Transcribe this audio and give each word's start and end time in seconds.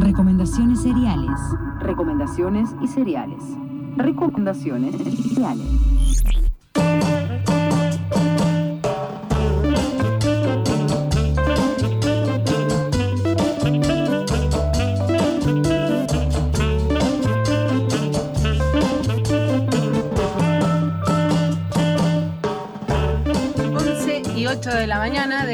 Recomendaciones 0.00 0.80
seriales. 0.80 1.38
Recomendaciones 1.78 2.70
y 2.82 2.88
cereales. 2.88 3.42
Recomendaciones 3.98 4.94
y 4.98 5.34
cereales. 5.34 6.49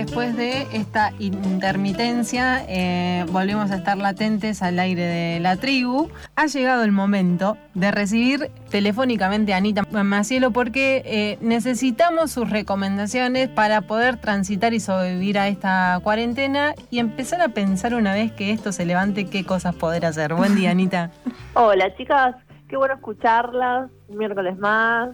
Después 0.06 0.36
de 0.36 0.68
esta 0.72 1.10
intermitencia, 1.18 2.64
eh, 2.68 3.26
volvemos 3.32 3.72
a 3.72 3.74
estar 3.74 3.98
latentes 3.98 4.62
al 4.62 4.78
aire 4.78 5.02
de 5.02 5.40
la 5.40 5.56
tribu. 5.56 6.10
Ha 6.36 6.46
llegado 6.46 6.84
el 6.84 6.92
momento 6.92 7.56
de 7.74 7.90
recibir 7.90 8.52
telefónicamente 8.70 9.52
a 9.52 9.56
Anita 9.56 9.82
Macielo 9.90 10.52
porque 10.52 11.02
eh, 11.04 11.38
necesitamos 11.40 12.30
sus 12.30 12.48
recomendaciones 12.48 13.48
para 13.48 13.80
poder 13.82 14.20
transitar 14.20 14.74
y 14.74 14.80
sobrevivir 14.80 15.40
a 15.40 15.48
esta 15.48 15.98
cuarentena 16.04 16.74
y 16.88 17.00
empezar 17.00 17.40
a 17.40 17.48
pensar 17.48 17.92
una 17.92 18.14
vez 18.14 18.30
que 18.30 18.52
esto 18.52 18.70
se 18.70 18.86
levante 18.86 19.28
qué 19.28 19.44
cosas 19.44 19.74
poder 19.74 20.06
hacer. 20.06 20.34
Buen 20.34 20.54
día, 20.54 20.70
Anita. 20.70 21.10
Hola 21.54 21.92
chicas, 21.96 22.36
qué 22.68 22.76
bueno 22.76 22.94
escucharlas, 22.94 23.90
un 24.06 24.18
miércoles 24.18 24.56
más, 24.56 25.10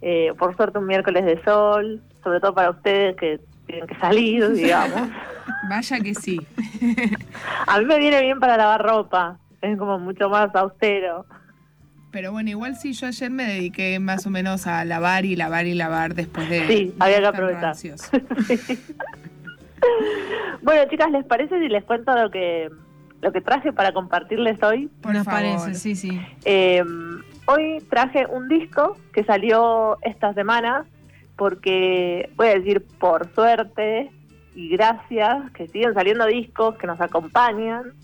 eh, 0.00 0.32
por 0.36 0.56
suerte 0.56 0.80
un 0.80 0.86
miércoles 0.86 1.24
de 1.24 1.40
sol, 1.44 2.02
sobre 2.24 2.40
todo 2.40 2.54
para 2.54 2.70
ustedes 2.70 3.16
que 3.16 3.40
tienen 3.66 3.86
que 3.86 3.96
salir, 3.96 4.48
digamos. 4.54 5.10
Vaya 5.68 6.00
que 6.00 6.14
sí. 6.14 6.40
A 7.66 7.78
mí 7.78 7.84
me 7.84 7.98
viene 7.98 8.20
bien 8.20 8.38
para 8.40 8.56
lavar 8.56 8.82
ropa, 8.82 9.38
es 9.60 9.78
como 9.78 9.98
mucho 9.98 10.28
más 10.28 10.54
austero. 10.54 11.26
Pero 12.10 12.30
bueno, 12.30 12.50
igual 12.50 12.76
sí, 12.76 12.92
yo 12.92 13.06
ayer 13.06 13.30
me 13.30 13.44
dediqué 13.44 13.98
más 13.98 14.26
o 14.26 14.30
menos 14.30 14.66
a 14.66 14.84
lavar 14.84 15.24
y 15.24 15.34
lavar 15.34 15.66
y 15.66 15.74
lavar 15.74 16.14
después 16.14 16.48
de... 16.50 16.66
Sí, 16.66 16.94
había 16.98 17.20
que 17.20 17.26
aprovechar. 17.26 17.74
Bueno 20.62 20.82
chicas, 20.88 21.10
¿les 21.10 21.24
parece 21.24 21.58
si 21.58 21.68
les 21.68 21.82
cuento 21.84 22.14
lo 22.14 22.30
que, 22.30 22.70
lo 23.20 23.32
que 23.32 23.40
traje 23.40 23.72
para 23.72 23.92
compartirles 23.92 24.62
hoy? 24.62 24.88
Por 25.00 25.12
Nos 25.12 25.24
favor. 25.24 25.40
parece, 25.40 25.74
sí, 25.74 25.96
sí. 25.96 26.20
Eh, 26.44 26.84
hoy 27.46 27.82
traje 27.90 28.26
un 28.26 28.48
disco 28.48 28.96
que 29.12 29.24
salió 29.24 29.98
esta 30.02 30.34
semana 30.34 30.84
porque, 31.42 32.30
voy 32.36 32.46
a 32.46 32.54
decir 32.54 32.86
por 33.00 33.28
suerte 33.34 34.12
y 34.54 34.68
gracias, 34.68 35.50
que 35.50 35.66
siguen 35.66 35.92
saliendo 35.92 36.24
discos 36.26 36.76
que 36.76 36.86
nos 36.86 37.00
acompañan 37.00 37.94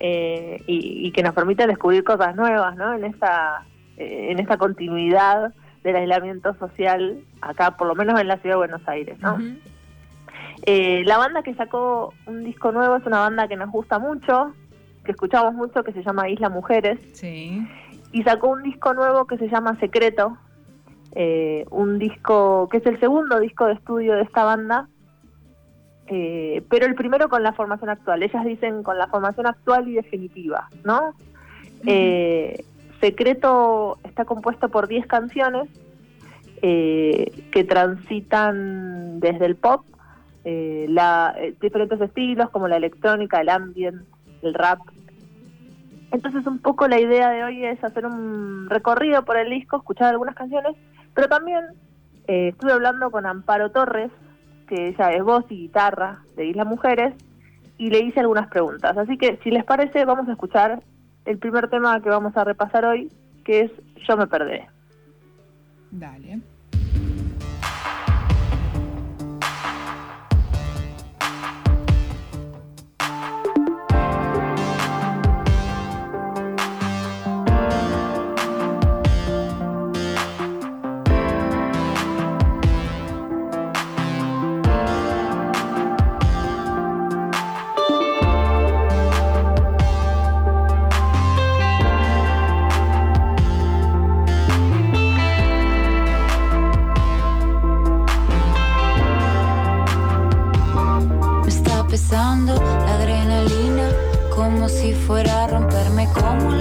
eh, 0.00 0.62
y, 0.66 1.06
y 1.06 1.10
que 1.12 1.22
nos 1.22 1.32
permiten 1.32 1.68
descubrir 1.68 2.04
cosas 2.04 2.36
nuevas 2.36 2.76
¿no? 2.76 2.92
en, 2.92 3.04
esta, 3.04 3.64
eh, 3.96 4.26
en 4.32 4.38
esta 4.38 4.58
continuidad 4.58 5.54
del 5.82 5.96
aislamiento 5.96 6.52
social 6.58 7.20
acá, 7.40 7.74
por 7.78 7.86
lo 7.86 7.94
menos 7.94 8.20
en 8.20 8.28
la 8.28 8.36
ciudad 8.36 8.56
de 8.56 8.58
Buenos 8.58 8.86
Aires. 8.86 9.18
¿no? 9.20 9.38
Eh, 10.66 11.04
la 11.06 11.16
banda 11.16 11.42
que 11.42 11.54
sacó 11.54 12.12
un 12.26 12.44
disco 12.44 12.70
nuevo 12.70 12.96
es 12.96 13.06
una 13.06 13.20
banda 13.20 13.48
que 13.48 13.56
nos 13.56 13.70
gusta 13.70 13.98
mucho, 13.98 14.52
que 15.06 15.12
escuchamos 15.12 15.54
mucho, 15.54 15.82
que 15.84 15.94
se 15.94 16.02
llama 16.02 16.28
Isla 16.28 16.50
Mujeres 16.50 16.98
Sí. 17.14 17.66
y 18.12 18.22
sacó 18.24 18.48
un 18.48 18.62
disco 18.62 18.92
nuevo 18.92 19.26
que 19.26 19.38
se 19.38 19.48
llama 19.48 19.74
Secreto, 19.80 20.36
eh, 21.14 21.64
un 21.70 21.98
disco 21.98 22.68
que 22.70 22.78
es 22.78 22.86
el 22.86 22.98
segundo 23.00 23.40
disco 23.40 23.66
de 23.66 23.74
estudio 23.74 24.14
de 24.14 24.22
esta 24.22 24.44
banda, 24.44 24.88
eh, 26.06 26.62
pero 26.68 26.86
el 26.86 26.94
primero 26.94 27.28
con 27.28 27.42
la 27.42 27.52
formación 27.52 27.90
actual. 27.90 28.22
Ellas 28.22 28.44
dicen 28.44 28.82
con 28.82 28.98
la 28.98 29.06
formación 29.06 29.46
actual 29.46 29.88
y 29.88 29.94
definitiva, 29.94 30.68
¿no? 30.84 31.14
Eh, 31.86 32.64
Secreto 33.00 33.98
está 34.04 34.24
compuesto 34.24 34.70
por 34.70 34.88
10 34.88 35.06
canciones 35.06 35.68
eh, 36.62 37.30
que 37.52 37.64
transitan 37.64 39.20
desde 39.20 39.44
el 39.46 39.56
pop, 39.56 39.84
eh, 40.44 40.86
la, 40.88 41.34
diferentes 41.60 42.00
estilos 42.00 42.50
como 42.50 42.68
la 42.68 42.76
electrónica, 42.76 43.40
el 43.40 43.50
ambient, 43.50 44.02
el 44.42 44.54
rap, 44.54 44.78
entonces 46.14 46.46
un 46.46 46.60
poco 46.60 46.86
la 46.86 47.00
idea 47.00 47.30
de 47.30 47.42
hoy 47.42 47.64
es 47.64 47.82
hacer 47.82 48.06
un 48.06 48.70
recorrido 48.70 49.24
por 49.24 49.36
el 49.36 49.50
disco, 49.50 49.78
escuchar 49.78 50.10
algunas 50.10 50.36
canciones, 50.36 50.76
pero 51.14 51.28
también 51.28 51.64
eh, 52.26 52.48
estuve 52.48 52.72
hablando 52.72 53.10
con 53.10 53.26
Amparo 53.26 53.70
Torres, 53.70 54.10
que 54.68 54.88
ella 54.88 55.12
es 55.12 55.22
voz 55.22 55.44
y 55.50 55.56
guitarra 55.56 56.22
de 56.36 56.46
Isla 56.46 56.64
Mujeres, 56.64 57.14
y 57.78 57.90
le 57.90 58.00
hice 58.00 58.20
algunas 58.20 58.48
preguntas. 58.48 58.96
Así 58.96 59.18
que 59.18 59.38
si 59.42 59.50
les 59.50 59.64
parece 59.64 60.04
vamos 60.04 60.28
a 60.28 60.32
escuchar 60.32 60.82
el 61.24 61.38
primer 61.38 61.68
tema 61.68 62.00
que 62.00 62.08
vamos 62.08 62.36
a 62.36 62.44
repasar 62.44 62.84
hoy, 62.84 63.10
que 63.44 63.60
es 63.62 63.72
Yo 64.06 64.16
me 64.16 64.26
perdí. 64.26 64.60
Dale. 65.90 66.40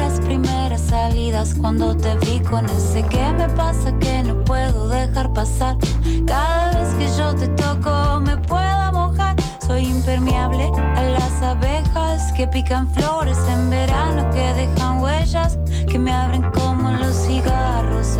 Las 0.03 0.19
primeras 0.19 0.81
salidas 0.81 1.55
cuando 1.59 1.95
te 1.95 2.13
vi 2.17 2.39
con 2.41 2.65
ese 2.65 3.03
que 3.03 3.25
me 3.37 3.47
pasa 3.49 3.97
que 3.99 4.23
no 4.23 4.43
puedo 4.43 4.89
dejar 4.89 5.31
pasar. 5.31 5.77
Cada 6.27 6.71
vez 6.77 6.93
que 6.95 7.07
yo 7.17 7.33
te 7.33 7.47
toco 7.49 8.19
me 8.19 8.35
puedo 8.37 8.91
mojar. 8.91 9.35
Soy 9.65 9.85
impermeable 9.85 10.69
a 10.97 11.03
las 11.03 11.41
abejas 11.41 12.33
que 12.33 12.45
pican 12.47 12.89
flores 12.89 13.37
en 13.47 13.69
verano 13.69 14.29
que 14.31 14.45
dejan 14.53 14.99
huellas 15.01 15.57
que 15.89 15.97
me 15.97 16.11
abren 16.11 16.43
como 16.51 16.91
los 16.91 17.15
cigarros 17.25 18.17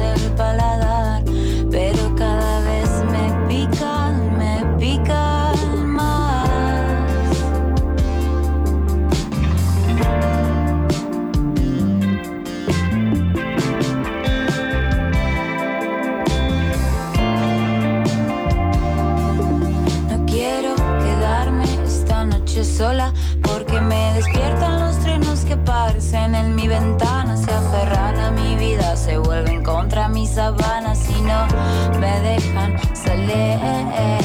mi 26.63 26.69
ventana, 26.69 27.35
se 27.35 27.51
aferran 27.51 28.17
a 28.17 28.31
mi 28.31 28.55
vida, 28.55 28.95
se 28.95 29.17
vuelven 29.17 29.63
contra 29.63 30.07
mis 30.07 30.29
sabanas 30.29 31.09
y 31.09 31.21
no 31.21 31.99
me 31.99 32.21
dejan 32.21 32.77
salir. 32.95 34.22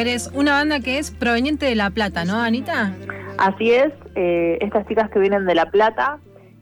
Mujeres, 0.00 0.30
una 0.32 0.52
banda 0.54 0.80
que 0.80 0.96
es 0.96 1.10
proveniente 1.10 1.66
de 1.66 1.74
La 1.74 1.90
Plata, 1.90 2.24
¿no, 2.24 2.40
Anita? 2.40 2.94
Así 3.36 3.70
es, 3.70 3.92
eh, 4.14 4.56
estas 4.62 4.86
chicas 4.88 5.10
que 5.10 5.18
vienen 5.18 5.44
de 5.44 5.54
La 5.54 5.70
Plata 5.70 6.16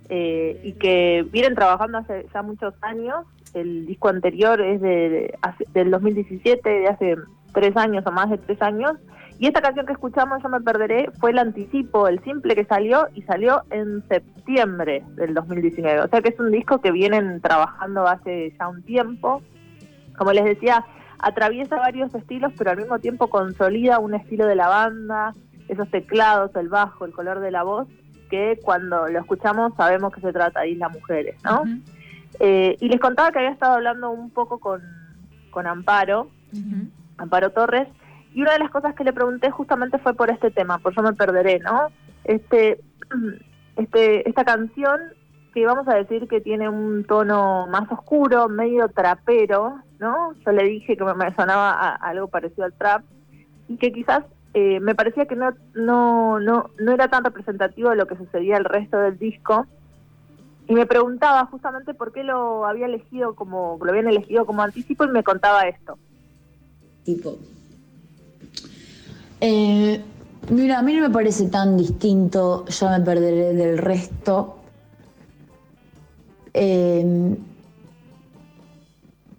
eh, 0.09 0.61
y 0.65 0.73
que 0.73 1.25
vienen 1.31 1.55
trabajando 1.55 1.99
hace 1.99 2.27
ya 2.35 2.43
muchos 2.43 2.75
años. 2.81 3.27
El 3.55 3.87
disco 3.87 4.09
anterior 4.09 4.61
es 4.61 4.81
de, 4.81 5.39
hace- 5.43 5.67
del 5.73 5.93
2017, 5.93 6.69
de 6.69 6.89
hace 6.89 7.15
tres 7.55 7.77
años 7.77 8.03
o 8.09 8.11
más 8.11 8.29
de 8.29 8.39
tres 8.39 8.61
años. 8.61 8.95
Y 9.39 9.47
esta 9.47 9.61
canción 9.63 9.87
que 9.87 9.93
escuchamos, 9.93 10.43
Yo 10.43 10.49
me 10.49 10.61
perderé, 10.61 11.09
fue 11.21 11.31
el 11.31 11.39
anticipo, 11.39 12.09
el 12.09 12.21
simple 12.25 12.57
que 12.57 12.65
salió 12.65 13.07
y 13.15 13.23
salió 13.23 13.63
en 13.71 14.03
septiembre 14.09 15.05
del 15.15 15.33
2019. 15.35 16.01
O 16.01 16.09
sea 16.09 16.21
que 16.23 16.31
es 16.31 16.41
un 16.41 16.51
disco 16.51 16.81
que 16.81 16.91
vienen 16.91 17.41
trabajando 17.41 18.05
hace 18.09 18.53
ya 18.59 18.67
un 18.67 18.83
tiempo. 18.83 19.43
Como 20.17 20.33
les 20.33 20.45
decía, 20.45 20.85
atraviesa 21.19 21.77
varios 21.77 22.15
estilos, 22.15 22.53
pero 22.57 22.71
al 22.71 22.77
mismo 22.77 22.99
tiempo 22.99 23.29
consolida 23.29 23.99
un 23.99 24.15
estilo 24.15 24.47
de 24.47 24.55
la 24.55 24.69
banda, 24.69 25.33
esos 25.69 25.91
teclados, 25.91 26.55
el 26.57 26.69
bajo, 26.69 27.05
el 27.05 27.13
color 27.13 27.41
de 27.41 27.51
la 27.51 27.63
voz, 27.63 27.89
que 28.31 28.59
cuando 28.63 29.09
lo 29.09 29.19
escuchamos 29.19 29.73
sabemos 29.77 30.13
que 30.13 30.21
se 30.21 30.33
trata 30.33 30.61
de 30.61 30.71
Isla 30.71 30.89
Mujeres, 30.89 31.37
¿no? 31.45 31.65
Eh, 32.41 32.77
y 32.81 32.89
les 32.89 33.01
contaba 33.01 33.33
que 33.33 33.39
había 33.39 33.51
estado 33.51 33.75
hablando 33.75 34.11
un 34.11 34.31
poco 34.31 34.59
con, 34.59 34.83
con 35.51 35.67
Amparo. 35.67 36.31
Amparo 37.19 37.51
Torres, 37.51 37.89
y 38.33 38.43
una 38.43 38.53
de 38.53 38.61
las 38.61 38.71
cosas 38.71 38.95
que 38.95 39.05
le 39.05 39.13
pregunté 39.13 39.51
justamente 39.51 39.99
fue 39.99 40.15
por 40.15 40.31
este 40.31 40.51
tema, 40.51 40.79
por 40.79 40.95
Yo 40.95 41.03
me 41.03 41.13
perderé, 41.13 41.59
¿no? 41.59 41.89
Este, 42.25 42.81
este, 43.77 44.29
esta 44.29 44.45
canción 44.45 45.01
que 45.53 45.67
vamos 45.67 45.89
a 45.89 45.95
decir 45.95 46.29
que 46.29 46.41
tiene 46.41 46.69
un 46.69 47.05
tono 47.05 47.67
más 47.69 47.91
oscuro, 47.91 48.49
medio 48.49 48.89
trapero, 48.89 49.81
¿no? 49.99 50.33
Yo 50.45 50.53
le 50.53 50.65
dije 50.65 50.97
que 50.97 51.05
me, 51.05 51.35
sonaba 51.35 51.95
algo 51.97 52.29
parecido 52.29 52.65
al 52.65 52.73
trap 52.73 53.03
y 53.69 53.77
que 53.77 53.93
quizás 53.93 54.25
eh, 54.55 54.81
me 54.81 54.95
parecía 54.95 55.27
que 55.27 55.37
no, 55.37 55.53
no, 55.75 56.41
no, 56.41 56.71
no 56.79 56.93
era 56.93 57.09
tan 57.09 57.25
representativo 57.25 57.91
de 57.91 57.97
lo 57.97 58.07
que 58.07 58.17
sucedía 58.17 58.57
el 58.57 58.65
resto 58.65 58.99
del 58.99 59.19
disco. 59.19 59.67
Y 60.69 60.75
me 60.75 60.87
preguntaba 60.87 61.47
justamente 61.47 61.95
por 61.95 62.13
qué 62.13 62.25
lo 62.25 62.67
había 62.67 62.87
elegido 62.87 63.35
como, 63.35 63.79
lo 63.83 63.91
habían 63.91 64.09
elegido 64.09 64.45
como 64.45 64.63
anticipo 64.63 65.05
y 65.05 65.09
me 65.09 65.25
contaba 65.25 65.63
esto. 65.63 65.99
Tipo. 67.05 67.39
Eh, 69.41 70.03
mira, 70.51 70.81
a 70.81 70.83
mí 70.83 70.95
no 70.95 71.03
me 71.03 71.11
parece 71.11 71.49
tan 71.49 71.77
distinto, 71.77 72.67
ya 72.67 72.99
me 72.99 73.05
perderé 73.05 73.55
del 73.55 73.79
resto. 73.79 74.58
Eh, 76.61 77.37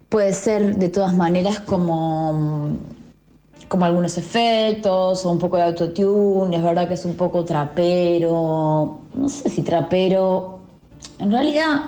puede 0.08 0.32
ser 0.32 0.76
de 0.76 0.88
todas 0.88 1.14
maneras 1.14 1.60
como, 1.60 2.70
como 3.68 3.84
algunos 3.84 4.16
efectos 4.16 5.26
o 5.26 5.30
un 5.30 5.38
poco 5.38 5.58
de 5.58 5.64
autotune, 5.64 6.56
es 6.56 6.62
verdad 6.62 6.88
que 6.88 6.94
es 6.94 7.04
un 7.04 7.14
poco 7.14 7.44
trapero, 7.44 9.00
no 9.14 9.28
sé 9.28 9.50
si 9.50 9.60
trapero, 9.62 10.60
en 11.18 11.30
realidad, 11.30 11.80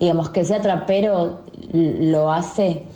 digamos 0.00 0.30
que 0.30 0.46
sea 0.46 0.62
trapero 0.62 1.42
lo 1.72 2.32
hace 2.32 2.86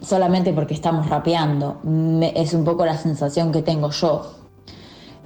solamente 0.00 0.52
porque 0.52 0.74
estamos 0.74 1.08
rapeando. 1.08 1.80
Es 2.34 2.54
un 2.54 2.64
poco 2.64 2.86
la 2.86 2.96
sensación 2.96 3.50
que 3.50 3.62
tengo 3.62 3.90
yo. 3.90 4.34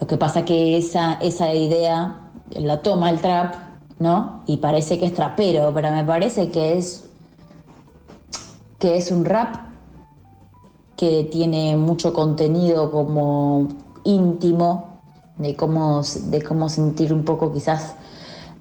Lo 0.01 0.07
que 0.07 0.17
pasa 0.17 0.45
que 0.45 0.79
esa, 0.79 1.15
esa 1.21 1.53
idea 1.53 2.17
la 2.51 2.83
toma 2.83 3.11
el 3.11 3.21
trap, 3.21 3.72
¿no? 4.03 4.43
Y 4.47 4.57
parece 4.57 4.99
que 4.99 5.07
es 5.07 5.15
trapero, 5.15 5.73
pero 5.73 5.91
me 5.93 6.05
parece 6.05 6.51
que 6.51 6.77
es 6.77 7.05
que 8.79 8.97
es 8.97 9.13
un 9.13 9.25
rap 9.25 9.55
que 10.97 11.29
tiene 11.31 11.77
mucho 11.77 12.13
contenido 12.13 12.91
como 12.91 13.69
íntimo 14.03 14.99
de 15.39 15.55
cómo, 15.55 16.03
de 16.03 16.43
cómo 16.43 16.69
sentir 16.69 17.13
un 17.13 17.25
poco 17.25 17.53
quizás 17.53 17.95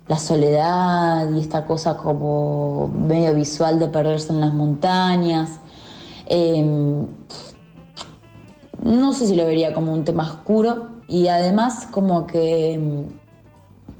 la 0.07 0.19
soledad 0.19 1.27
y 1.31 1.39
esta 1.39 1.65
cosa 1.65 1.97
como 1.97 2.87
medio 2.87 3.33
visual 3.33 3.79
de 3.79 3.87
perderse 3.87 4.31
en 4.31 4.41
las 4.41 4.53
montañas. 4.53 5.59
Eh, 6.27 6.63
no 8.83 9.13
sé 9.13 9.25
si 9.25 9.35
lo 9.35 9.45
vería 9.45 9.73
como 9.73 9.91
un 9.91 10.03
tema 10.03 10.23
oscuro 10.23 11.01
y 11.07 11.27
además 11.27 11.87
como 11.91 12.27
que 12.27 12.77
mm, 12.77 13.20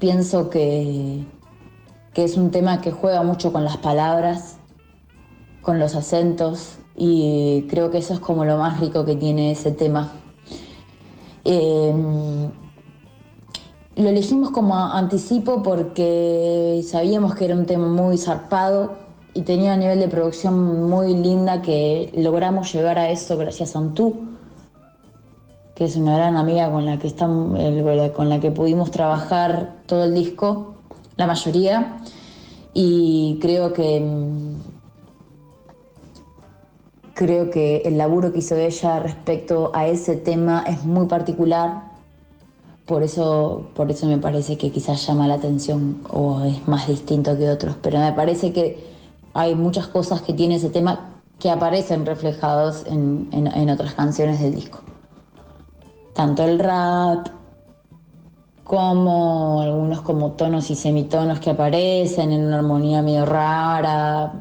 pienso 0.02 0.50
que, 0.50 1.24
que 2.12 2.24
es 2.24 2.36
un 2.36 2.50
tema 2.50 2.80
que 2.80 2.90
juega 2.90 3.22
mucho 3.22 3.52
con 3.52 3.62
las 3.62 3.76
palabras, 3.76 4.56
con 5.60 5.78
los 5.78 5.94
acentos 5.94 6.78
y 6.96 7.68
creo 7.70 7.92
que 7.92 7.98
eso 7.98 8.12
es 8.12 8.18
como 8.18 8.44
lo 8.44 8.58
más 8.58 8.80
rico 8.80 9.04
que 9.04 9.14
tiene 9.14 9.52
ese 9.52 9.70
tema. 9.70 10.10
Eh, 11.44 11.94
lo 13.94 14.08
elegimos 14.08 14.50
como 14.50 14.74
anticipo 14.74 15.62
porque 15.62 16.82
sabíamos 16.84 17.36
que 17.36 17.44
era 17.44 17.54
un 17.54 17.66
tema 17.66 17.86
muy 17.86 18.18
zarpado 18.18 18.96
y 19.34 19.42
tenía 19.42 19.74
un 19.74 19.78
nivel 19.78 20.00
de 20.00 20.08
producción 20.08 20.90
muy 20.90 21.14
linda 21.14 21.62
que 21.62 22.10
logramos 22.16 22.74
llegar 22.74 22.98
a 22.98 23.08
eso 23.08 23.36
gracias 23.36 23.76
a 23.76 23.78
Antú, 23.78 24.31
que 25.82 25.86
es 25.88 25.96
una 25.96 26.16
gran 26.16 26.36
amiga 26.36 26.70
con 26.70 26.86
la 26.86 27.00
que 27.00 27.08
estamos, 27.08 27.58
con 28.14 28.28
la 28.28 28.38
que 28.38 28.52
pudimos 28.52 28.92
trabajar 28.92 29.78
todo 29.86 30.04
el 30.04 30.14
disco, 30.14 30.74
la 31.16 31.26
mayoría. 31.26 31.96
Y 32.72 33.40
creo 33.42 33.72
que 33.72 33.98
mm, 33.98 34.60
creo 37.14 37.50
que 37.50 37.78
el 37.78 37.98
laburo 37.98 38.32
que 38.32 38.38
hizo 38.38 38.54
ella 38.54 39.00
respecto 39.00 39.72
a 39.74 39.88
ese 39.88 40.14
tema 40.14 40.62
es 40.68 40.84
muy 40.84 41.08
particular. 41.08 41.90
Por 42.86 43.02
eso, 43.02 43.66
por 43.74 43.90
eso 43.90 44.06
me 44.06 44.18
parece 44.18 44.56
que 44.56 44.70
quizás 44.70 45.04
llama 45.04 45.26
la 45.26 45.34
atención 45.34 46.00
o 46.10 46.44
es 46.44 46.68
más 46.68 46.86
distinto 46.86 47.36
que 47.36 47.50
otros. 47.50 47.74
Pero 47.82 47.98
me 47.98 48.12
parece 48.12 48.52
que 48.52 48.86
hay 49.34 49.56
muchas 49.56 49.88
cosas 49.88 50.22
que 50.22 50.32
tiene 50.32 50.54
ese 50.54 50.70
tema 50.70 51.08
que 51.40 51.50
aparecen 51.50 52.06
reflejados 52.06 52.84
en, 52.86 53.68
otras 53.68 53.94
canciones 53.94 54.38
del 54.38 54.54
disco. 54.54 54.91
Tanto 56.14 56.44
el 56.44 56.58
rap 56.58 57.28
como 58.64 59.60
algunos 59.62 60.02
como 60.02 60.32
tonos 60.32 60.70
y 60.70 60.74
semitonos 60.74 61.40
que 61.40 61.50
aparecen 61.50 62.32
en 62.32 62.44
una 62.46 62.58
armonía 62.58 63.02
medio 63.02 63.24
rara. 63.26 64.32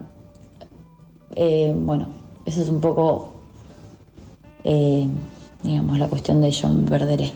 Eh, 1.35 1.73
bueno, 1.75 2.07
eso 2.45 2.61
es 2.61 2.69
un 2.69 2.81
poco, 2.81 3.33
eh, 4.63 5.07
digamos, 5.63 5.97
la 5.97 6.07
cuestión 6.07 6.41
de 6.41 6.51
Yo 6.51 6.69
me 6.69 6.89
perderé. 6.89 7.31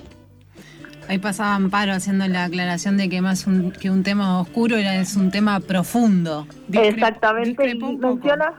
Ahí 1.08 1.20
pasaba 1.20 1.54
Amparo 1.56 1.94
haciendo 1.94 2.28
la 2.28 2.46
aclaración 2.46 2.98
de 2.98 3.10
que 3.10 3.22
más 3.22 3.46
un- 3.46 3.72
que 3.72 3.92
un 3.92 4.04
tema 4.04 4.40
oscuro 4.42 4.76
era, 4.76 4.96
es 4.96 5.16
un 5.16 5.30
tema 5.32 5.60
profundo. 5.60 6.48
Discre- 6.68 6.88
Exactamente, 6.96 7.64
y 7.64 7.68
discrepó 7.74 7.88
un 7.88 8.00
poco. 8.00 8.14
menciona... 8.16 8.54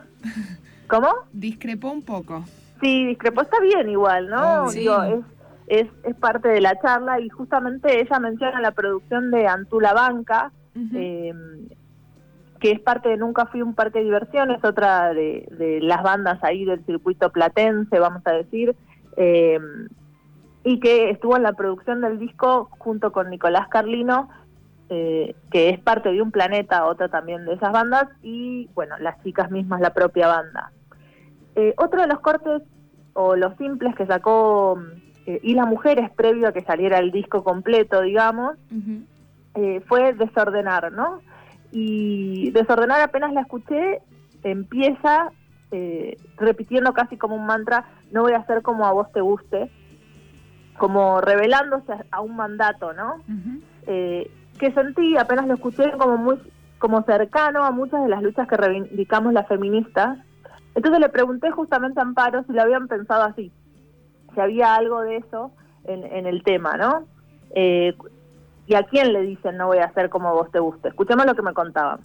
¿Cómo? 0.89 1.09
Discrepó 1.33 1.91
un 1.91 2.03
poco. 2.03 2.45
Sí, 2.81 3.07
discrepó, 3.07 3.43
está 3.43 3.59
bien 3.61 3.89
igual, 3.89 4.29
¿no? 4.31 4.71
Sí. 4.71 4.81
Digo, 4.81 5.03
es, 5.03 5.25
es, 5.67 5.87
es 6.05 6.15
parte 6.17 6.49
de 6.49 6.61
la 6.61 6.79
charla 6.81 7.21
y 7.21 7.29
justamente 7.29 8.01
ella 8.01 8.19
menciona 8.21 8.61
la 8.61 8.73
producción 8.73 9.31
de 9.31 9.47
Antula 9.47 9.93
Banca, 9.93 10.53
eh, 10.95 11.33
que 12.61 12.73
es 12.73 12.81
parte 12.81 13.09
de 13.09 13.17
Nunca 13.17 13.47
Fui 13.47 13.63
un 13.63 13.75
Parque 13.75 13.99
de 13.99 14.05
Diversiones, 14.05 14.63
otra 14.65 15.13
de, 15.15 15.49
de 15.53 15.81
las 15.81 16.03
bandas 16.03 16.43
ahí 16.43 16.65
del 16.65 16.85
circuito 16.85 17.31
platense, 17.31 17.99
vamos 17.99 18.23
a 18.27 18.33
decir, 18.33 18.77
eh, 19.17 19.59
y 20.65 20.81
que 20.81 21.11
estuvo 21.11 21.37
en 21.37 21.43
la 21.45 21.53
producción 21.53 22.01
del 22.01 22.19
disco 22.19 22.69
junto 22.79 23.13
con 23.13 23.31
Nicolás 23.31 23.69
Carlino, 23.69 24.29
eh, 24.89 25.35
que 25.51 25.71
es 25.71 25.81
parte 25.81 26.13
de 26.13 26.23
Un 26.23 26.31
Planeta, 26.31 26.87
otra 26.87 27.09
también 27.09 27.45
de 27.45 27.55
esas 27.55 27.73
bandas, 27.73 28.09
y 28.23 28.69
bueno, 28.75 28.97
las 28.99 29.23
chicas 29.23 29.51
mismas, 29.51 29.81
la 29.81 29.95
propia 29.95 30.29
banda. 30.29 30.73
Eh, 31.55 31.75
otro 31.79 32.03
de 32.03 32.09
los 32.09 32.21
cortes 32.21 32.63
o 33.15 33.35
los 33.35 33.57
simples 33.57 33.95
que 33.97 34.07
sacó 34.07 34.79
eh, 35.27 35.41
Y 35.43 35.55
las 35.55 35.67
Mujeres 35.67 36.11
previo 36.11 36.49
a 36.49 36.53
que 36.53 36.63
saliera 36.63 36.99
el 36.99 37.11
disco 37.11 37.45
completo, 37.45 38.01
digamos, 38.01 38.57
eh, 39.55 39.81
fue 39.87 40.13
Desordenar, 40.15 40.93
¿no? 40.93 41.21
Y 41.73 42.51
Desordenar 42.53 43.01
apenas 43.01 43.33
la 43.33 43.43
escuché, 43.43 44.01
empieza 44.43 45.31
eh, 45.73 46.17
repitiendo 46.37 46.93
casi 46.93 47.17
como 47.17 47.35
un 47.35 47.47
mantra, 47.47 47.85
no 48.13 48.23
voy 48.23 48.33
a 48.33 48.39
hacer 48.39 48.63
como 48.63 48.87
a 48.87 48.93
vos 48.93 49.11
te 49.13 49.21
guste, 49.21 49.71
como 50.79 51.21
revelándose 51.21 51.93
a, 52.11 52.21
un 52.21 52.37
mandato, 52.37 52.93
¿no? 52.93 53.17
Eh, 53.87 54.31
que 54.59 54.73
sentí, 54.73 55.17
apenas 55.17 55.47
lo 55.47 55.55
escuché, 55.55 55.91
como 55.99 56.17
muy 56.17 56.39
como 56.79 57.03
cercano 57.03 57.65
a 57.65 57.71
muchas 57.71 58.03
de 58.03 58.09
las 58.09 58.23
luchas 58.23 58.47
que 58.47 58.57
reivindicamos 58.57 59.33
las 59.33 59.49
feministas. 59.49 60.19
Entonces 60.75 61.01
le 61.01 61.09
pregunté 61.09 61.51
justamente 61.51 61.99
a 61.99 62.03
Amparo 62.03 62.45
si 62.45 62.53
lo 62.53 62.63
habían 62.63 62.87
pensado 62.87 63.25
así, 63.25 63.51
si 64.37 64.41
había 64.41 64.77
algo 64.77 65.01
de 65.01 65.17
eso 65.17 65.51
en, 65.85 66.05
en 66.05 66.27
el 66.27 66.45
tema, 66.45 66.77
¿no? 66.77 67.07
Eh, 67.55 67.93
¿Y 68.69 68.75
a 68.75 68.83
quién 68.85 69.13
le 69.13 69.23
dicen 69.23 69.57
no 69.57 69.69
voy 69.69 69.79
a 69.79 69.87
hacer 69.87 70.11
como 70.11 70.33
vos 70.35 70.51
te 70.53 70.59
guste? 70.61 70.89
Escuchemos 70.89 71.25
lo 71.27 71.35
que 71.35 71.43
me 71.43 71.55
contaban. 71.55 72.01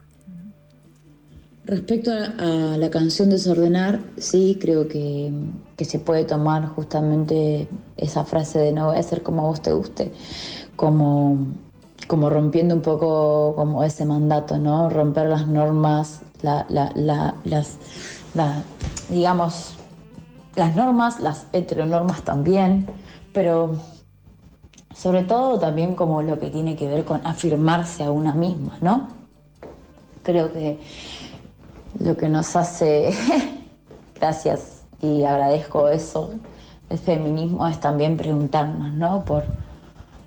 Respecto 1.66 2.12
a, 2.12 2.78
la 2.78 2.90
canción 2.90 3.30
Desordenar, 3.30 4.00
sí 4.18 4.58
creo 4.60 4.88
que, 4.88 5.32
que 5.78 5.86
se 5.86 6.00
puede 6.00 6.24
tomar 6.26 6.66
justamente 6.68 7.68
esa 7.98 8.26
frase 8.26 8.60
de 8.60 8.72
no 8.72 8.88
voy 8.88 8.98
a 8.98 9.00
hacer 9.00 9.22
como 9.22 9.44
vos 9.44 9.62
te 9.62 9.72
guste, 9.72 10.12
como, 10.76 11.38
como 12.08 12.30
rompiendo 12.30 12.74
un 12.76 12.82
poco 12.82 13.54
como 13.56 13.84
ese 13.84 14.06
mandato, 14.06 14.58
¿no? 14.58 14.90
Romper 14.90 15.28
las 15.28 15.48
normas, 15.48 16.22
la, 16.42 16.66
la- 16.70 16.92
la- 16.96 17.36
las, 17.44 17.78
la- 18.34 18.64
digamos, 19.10 19.78
las 20.56 20.76
normas, 20.76 21.20
las 21.20 21.48
heteronormas 21.54 22.24
también, 22.24 22.88
pero 23.34 23.76
sobre 24.94 25.24
todo 25.24 25.60
también 25.60 25.96
como 25.96 26.22
lo 26.22 26.40
que 26.40 26.50
tiene 26.50 26.76
que 26.76 26.88
ver 26.88 27.06
con 27.06 27.26
afirmarse 27.26 28.04
a 28.04 28.12
una 28.12 28.34
misma, 28.34 28.78
¿no? 28.82 29.08
Creo 30.24 30.52
que 30.52 30.80
lo 32.00 32.16
que 32.18 32.30
nos 32.30 32.56
hace, 32.56 33.14
gracias 34.20 34.84
y 35.02 35.24
agradezco 35.24 35.88
eso, 35.90 36.32
el 36.90 36.98
feminismo 36.98 37.68
es 37.68 37.80
también 37.80 38.18
preguntarnos, 38.18 38.92
¿no? 38.94 39.24
Por, 39.24 39.46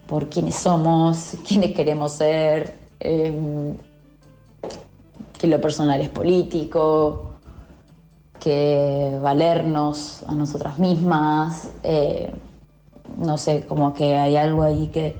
por 0.06 0.28
quiénes 0.28 0.56
somos, 0.56 1.36
quiénes 1.46 1.74
queremos 1.74 2.12
ser, 2.12 2.78
eh, 3.00 3.74
que 5.38 5.46
lo 5.46 5.60
personal 5.60 6.00
es 6.00 6.08
político, 6.08 7.33
que 8.40 9.18
valernos 9.22 10.22
a 10.26 10.34
nosotras 10.34 10.78
mismas, 10.78 11.70
eh, 11.82 12.32
no 13.18 13.38
sé, 13.38 13.64
como 13.66 13.94
que 13.94 14.16
hay 14.16 14.36
algo 14.36 14.62
ahí 14.62 14.88
que, 14.88 15.16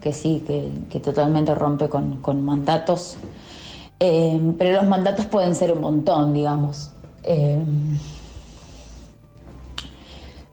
que 0.00 0.12
sí, 0.12 0.44
que, 0.46 0.70
que 0.88 1.00
totalmente 1.00 1.54
rompe 1.54 1.88
con, 1.88 2.20
con 2.20 2.44
mandatos. 2.44 3.16
Eh, 3.98 4.54
pero 4.58 4.76
los 4.80 4.88
mandatos 4.88 5.26
pueden 5.26 5.54
ser 5.54 5.72
un 5.72 5.80
montón, 5.80 6.32
digamos. 6.32 6.90
Eh, 7.22 7.62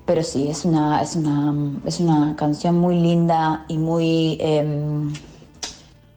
pero 0.05 0.23
sí, 0.23 0.47
es 0.47 0.63
una, 0.65 1.01
es 1.01 1.15
una, 1.15 1.53
es 1.85 1.99
una 1.99 2.35
canción 2.35 2.77
muy 2.79 2.99
linda 2.99 3.65
y 3.67 3.77
muy 3.77 4.37
eh, 4.39 4.65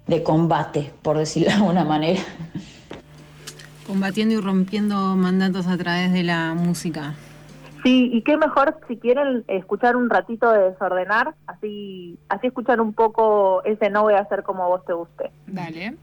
de 0.06 0.22
combate, 0.22 0.92
por 1.02 1.18
decirlo 1.18 1.48
de 1.48 1.54
alguna 1.56 1.84
manera. 1.84 2.20
Combatiendo 3.90 4.36
y 4.36 4.40
rompiendo 4.40 5.16
mandatos 5.16 5.66
a 5.66 5.76
través 5.76 6.12
de 6.12 6.22
la 6.22 6.54
música. 6.54 7.16
Sí, 7.82 8.08
y 8.12 8.22
qué 8.22 8.36
mejor 8.36 8.78
si 8.86 8.96
quieren 8.98 9.42
escuchar 9.48 9.96
un 9.96 10.08
ratito 10.08 10.48
de 10.52 10.70
desordenar, 10.70 11.34
así, 11.48 12.16
así 12.28 12.46
escuchan 12.46 12.78
un 12.78 12.92
poco 12.92 13.64
ese 13.64 13.90
no 13.90 14.02
voy 14.02 14.14
a 14.14 14.20
hacer 14.20 14.44
como 14.44 14.62
a 14.62 14.68
vos 14.68 14.84
te 14.84 14.92
guste. 14.92 15.32
Dale. 15.48 15.96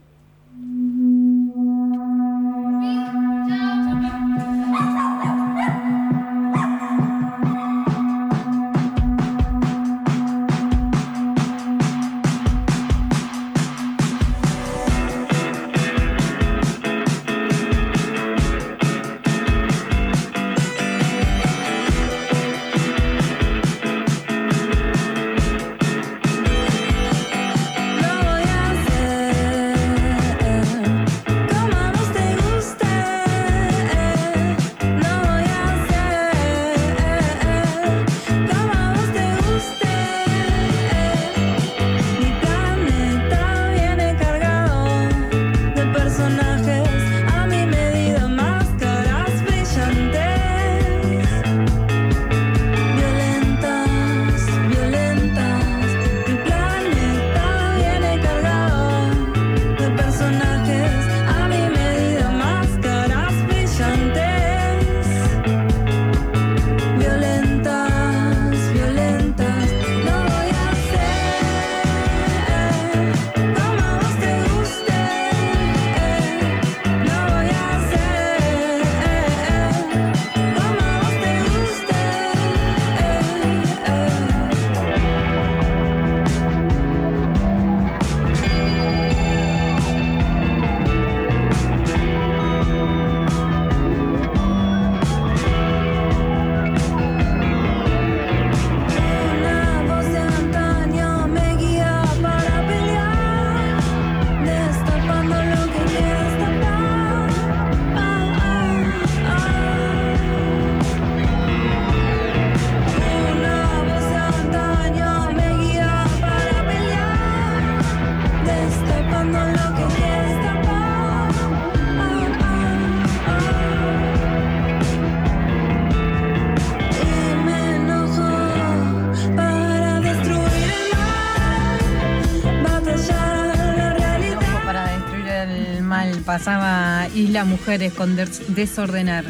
Pasaba 137.37 137.45
Isla 137.45 137.45
Mujeres 137.45 137.93
con 137.93 138.15
Desordenar. 138.15 139.25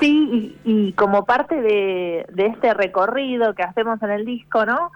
Sí, 0.00 0.56
y, 0.64 0.92
como 0.94 1.26
parte 1.26 1.60
de, 1.60 2.24
este 2.36 2.72
recorrido 2.74 3.54
que 3.54 3.62
hacemos 3.62 4.02
en 4.02 4.10
el 4.10 4.24
disco, 4.24 4.64
¿no? 4.64 4.90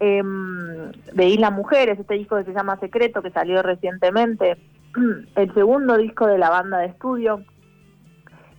Em, 0.00 0.90
de 1.12 1.28
Isla 1.28 1.50
Mujeres, 1.50 1.98
este 1.98 2.14
disco 2.14 2.36
que 2.36 2.44
se 2.44 2.52
llama 2.52 2.78
Secreto, 2.78 3.22
que 3.22 3.30
salió 3.30 3.62
recientemente, 3.62 4.58
el 5.36 5.54
segundo 5.54 5.96
disco 5.96 6.26
de 6.26 6.38
la 6.38 6.50
banda 6.50 6.78
de 6.78 6.86
estudio, 6.86 7.42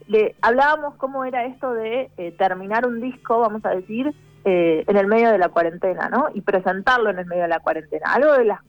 le 0.07 0.35
hablábamos 0.41 0.95
cómo 0.95 1.25
era 1.25 1.45
esto 1.45 1.73
de 1.73 2.09
eh, 2.17 2.31
terminar 2.37 2.87
un 2.87 3.01
disco, 3.01 3.39
vamos 3.39 3.63
a 3.65 3.69
decir, 3.69 4.13
eh, 4.45 4.83
en 4.87 4.97
el 4.97 5.07
medio 5.07 5.31
de 5.31 5.37
la 5.37 5.49
cuarentena, 5.49 6.09
¿no? 6.09 6.29
Y 6.33 6.41
presentarlo 6.41 7.09
en 7.09 7.19
el 7.19 7.25
medio 7.25 7.43
de 7.43 7.49
la 7.49 7.59
cuarentena. 7.59 8.13
Algo 8.13 8.33
de 8.33 8.45
las 8.45 8.59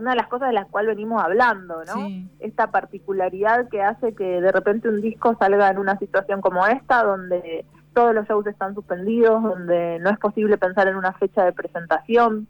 una 0.00 0.10
de 0.10 0.16
las 0.16 0.28
cosas 0.28 0.48
de 0.48 0.54
las 0.54 0.66
cuales 0.66 0.96
venimos 0.96 1.22
hablando, 1.22 1.84
¿no? 1.84 2.08
Esta 2.38 2.70
particularidad 2.70 3.68
que 3.68 3.82
hace 3.82 4.14
que 4.14 4.40
de 4.40 4.52
repente 4.52 4.88
un 4.88 5.00
disco 5.00 5.36
salga 5.38 5.70
en 5.70 5.78
una 5.78 5.98
situación 5.98 6.40
como 6.40 6.66
esta, 6.66 7.04
donde 7.04 7.64
todos 7.94 8.14
los 8.14 8.26
shows 8.26 8.46
están 8.46 8.74
suspendidos, 8.74 9.42
donde 9.42 9.98
no 10.00 10.10
es 10.10 10.18
posible 10.18 10.58
pensar 10.58 10.88
en 10.88 10.96
una 10.96 11.12
fecha 11.12 11.44
de 11.44 11.52
presentación. 11.52 12.48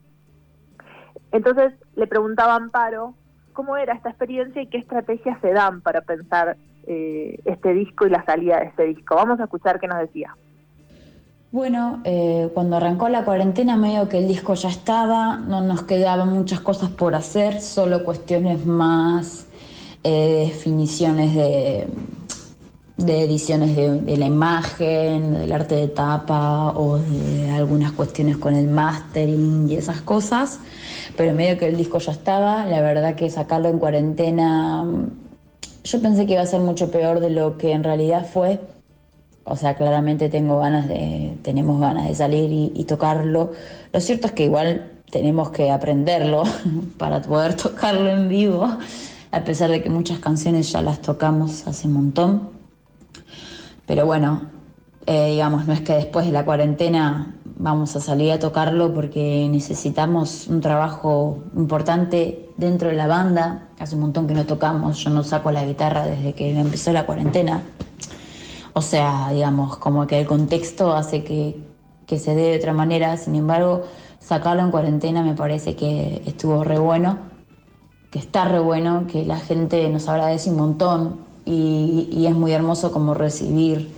Entonces 1.32 1.72
le 1.96 2.06
preguntaba 2.06 2.54
a 2.54 2.56
Amparo 2.56 3.14
cómo 3.52 3.76
era 3.76 3.94
esta 3.94 4.10
experiencia 4.10 4.62
y 4.62 4.66
qué 4.66 4.78
estrategias 4.78 5.40
se 5.40 5.52
dan 5.52 5.80
para 5.80 6.02
pensar 6.02 6.56
eh, 6.86 7.40
este 7.44 7.74
disco 7.74 8.06
y 8.06 8.10
la 8.10 8.24
salida 8.24 8.60
de 8.60 8.66
este 8.66 8.84
disco. 8.84 9.16
Vamos 9.16 9.40
a 9.40 9.44
escuchar 9.44 9.80
qué 9.80 9.88
nos 9.88 9.98
decía. 9.98 10.34
Bueno, 11.52 12.00
eh, 12.04 12.48
cuando 12.54 12.76
arrancó 12.76 13.08
la 13.08 13.24
cuarentena 13.24 13.76
medio 13.76 14.08
que 14.08 14.18
el 14.18 14.28
disco 14.28 14.54
ya 14.54 14.68
estaba, 14.68 15.36
no 15.36 15.60
nos 15.60 15.82
quedaban 15.82 16.32
muchas 16.32 16.60
cosas 16.60 16.90
por 16.90 17.16
hacer, 17.16 17.60
solo 17.60 18.04
cuestiones 18.04 18.64
más 18.66 19.46
eh, 20.04 20.44
definiciones 20.46 21.34
de, 21.34 21.88
ediciones 22.98 23.74
de, 23.74 24.16
la 24.16 24.26
imagen, 24.26 25.40
del 25.40 25.50
arte 25.50 25.74
de 25.74 25.88
tapa 25.88 26.70
o 26.70 26.98
de 26.98 27.50
algunas 27.50 27.90
cuestiones 27.92 28.36
con 28.36 28.54
el 28.54 28.68
mastering 28.68 29.68
y 29.68 29.74
esas 29.74 30.02
cosas, 30.02 30.60
pero 31.16 31.34
medio 31.34 31.58
que 31.58 31.66
el 31.66 31.76
disco 31.76 31.98
ya 31.98 32.12
estaba, 32.12 32.64
la 32.64 32.80
verdad 32.80 33.16
que 33.16 33.28
sacarlo 33.28 33.70
en 33.70 33.80
cuarentena, 33.80 34.84
yo 35.82 36.00
pensé 36.00 36.26
que 36.26 36.34
iba 36.34 36.42
a 36.42 36.46
ser 36.46 36.60
mucho 36.60 36.92
peor 36.92 37.18
de 37.18 37.30
lo 37.30 37.58
que 37.58 37.72
en 37.72 37.82
realidad 37.82 38.24
fue 38.32 38.60
o 39.44 39.56
sea, 39.56 39.74
claramente 39.74 40.28
tengo 40.28 40.58
ganas 40.58 40.86
de, 40.88 41.36
tenemos 41.42 41.80
ganas 41.80 42.08
de 42.08 42.14
salir 42.14 42.70
y, 42.74 42.84
tocarlo. 42.84 43.52
Lo 43.92 44.00
cierto 44.00 44.26
es 44.26 44.32
que 44.32 44.44
igual 44.44 44.90
tenemos 45.10 45.50
que 45.50 45.70
aprenderlo 45.70 46.44
para 46.98 47.20
poder 47.22 47.54
tocarlo 47.54 48.08
en 48.10 48.28
vivo, 48.28 48.68
a 49.32 49.44
pesar 49.44 49.70
de 49.70 49.82
que 49.82 49.90
muchas 49.90 50.18
canciones 50.18 50.70
ya 50.70 50.82
las 50.82 51.00
tocamos 51.00 51.66
hace 51.66 51.88
un 51.88 51.94
montón. 51.94 52.50
Pero 53.86 54.06
bueno, 54.06 54.42
eh, 55.06 55.30
digamos, 55.32 55.66
no 55.66 55.72
es 55.72 55.80
que 55.80 55.94
después 55.94 56.26
de 56.26 56.32
la 56.32 56.44
cuarentena 56.44 57.34
vamos 57.44 57.94
a 57.96 58.00
salir 58.00 58.32
a 58.32 58.38
tocarlo 58.38 58.94
porque 58.94 59.48
necesitamos 59.50 60.46
un 60.48 60.60
trabajo 60.60 61.42
importante 61.56 62.48
dentro 62.56 62.88
de 62.88 62.94
la 62.94 63.06
banda. 63.06 63.68
Hace 63.78 63.96
un 63.96 64.02
montón 64.02 64.26
que 64.26 64.34
no 64.34 64.46
tocamos, 64.46 64.98
yo 64.98 65.10
no 65.10 65.24
saco 65.24 65.50
la 65.50 65.64
guitarra 65.64 66.06
desde 66.06 66.34
que 66.34 66.58
empezó 66.58 66.92
la 66.92 67.06
cuarentena. 67.06 67.62
O 68.72 68.82
sea, 68.82 69.30
digamos, 69.32 69.76
como 69.78 70.06
que 70.06 70.20
el 70.20 70.26
contexto 70.26 70.92
hace 70.92 71.24
que, 71.24 71.68
se 72.18 72.34
dé 72.34 72.50
de 72.50 72.56
otra 72.56 72.72
manera. 72.72 73.16
Sin 73.16 73.34
embargo, 73.36 73.84
sacarlo 74.18 74.62
en 74.62 74.70
cuarentena 74.70 75.22
me 75.22 75.34
parece 75.34 75.76
que 75.76 76.22
estuvo 76.26 76.64
re 76.64 76.78
bueno, 76.78 77.18
que 78.10 78.18
está 78.18 78.44
re 78.46 78.58
bueno, 78.58 79.06
que 79.06 79.24
la 79.24 79.38
gente 79.38 79.88
nos 79.88 80.08
agradece 80.08 80.50
un 80.50 80.56
montón 80.56 81.20
y, 81.44 82.26
es 82.26 82.34
muy 82.34 82.52
hermoso 82.52 82.92
como 82.92 83.14
recibir 83.14 83.92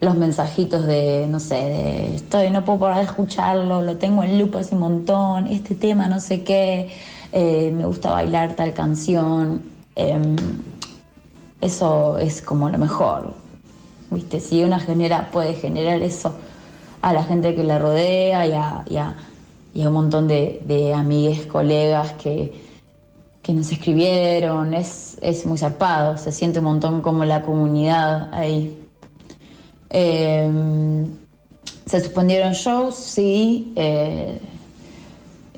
los 0.00 0.16
mensajitos 0.16 0.86
de, 0.86 1.26
no 1.28 1.38
sé, 1.40 1.54
de 1.54 2.14
estoy, 2.16 2.50
no 2.50 2.64
puedo 2.64 2.80
parar 2.80 2.98
de 2.98 3.04
escucharlo, 3.04 3.82
lo 3.82 3.96
tengo 3.98 4.24
en 4.24 4.38
loop 4.38 4.56
hace 4.56 4.74
un 4.74 4.80
montón, 4.80 5.46
este 5.46 5.74
tema 5.74 6.08
no 6.08 6.18
sé 6.18 6.42
qué, 6.42 6.90
eh, 7.32 7.70
me 7.74 7.86
gusta 7.86 8.10
bailar 8.10 8.54
tal 8.54 8.74
canción. 8.74 9.62
Em, 9.94 10.36
eso 11.60 12.18
es 12.18 12.42
como 12.42 12.68
lo 12.68 12.78
mejor. 12.78 13.41
¿Viste? 14.12 14.40
Si 14.40 14.62
una 14.62 14.78
genera, 14.78 15.30
puede 15.30 15.54
generar 15.54 16.02
eso 16.02 16.34
a 17.00 17.12
la 17.12 17.24
gente 17.24 17.54
que 17.54 17.64
la 17.64 17.78
rodea 17.78 18.46
y 18.46 18.96
a, 18.96 19.14
un 19.74 19.92
montón 19.92 20.28
de, 20.28 20.62
de 20.64 20.94
amigues, 20.94 21.46
colegas 21.46 22.12
que, 22.12 22.52
que 23.42 23.52
nos 23.52 23.72
escribieron, 23.72 24.72
es, 24.72 25.18
es 25.20 25.44
muy 25.46 25.58
zarpado, 25.58 26.16
se 26.16 26.30
siente 26.30 26.60
un 26.60 26.66
montón 26.66 27.02
como 27.02 27.24
la 27.24 27.42
comunidad 27.42 28.32
ahí. 28.32 28.78
Em, 29.90 31.06
se 31.86 32.00
suspendieron 32.00 32.52
shows, 32.52 32.94
sí. 32.94 33.72
Eh, 33.76 34.40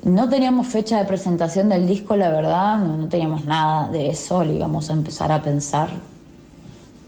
no 0.03 0.27
teníamos 0.29 0.67
fecha 0.67 0.97
de 0.99 1.05
presentación 1.05 1.69
del 1.69 1.87
disco, 1.87 2.15
la 2.15 2.29
verdad, 2.29 2.77
no, 2.79 2.97
no 2.97 3.07
teníamos 3.07 3.45
nada 3.45 3.87
de 3.89 4.09
eso, 4.09 4.43
le 4.43 4.55
íbamos 4.55 4.89
a 4.89 4.93
empezar 4.93 5.31
a 5.31 5.41
pensar 5.41 5.89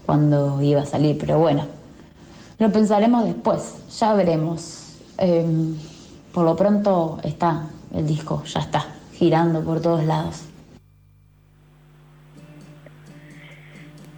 cuando 0.08 0.62
iba 0.62 0.80
a 0.80 0.86
salir, 0.86 1.18
pero 1.20 1.38
bueno, 1.38 1.66
lo 2.58 2.72
pensaremos 2.72 3.26
después, 3.26 3.84
ya 3.90 4.14
veremos. 4.14 4.98
Em, 5.18 5.76
por 6.32 6.46
lo 6.46 6.56
pronto 6.56 7.18
está 7.22 7.66
el 7.94 8.06
disco, 8.06 8.42
ya 8.44 8.60
está, 8.60 8.86
girando 9.12 9.62
por 9.62 9.82
todos 9.82 10.02
lados. 10.04 10.48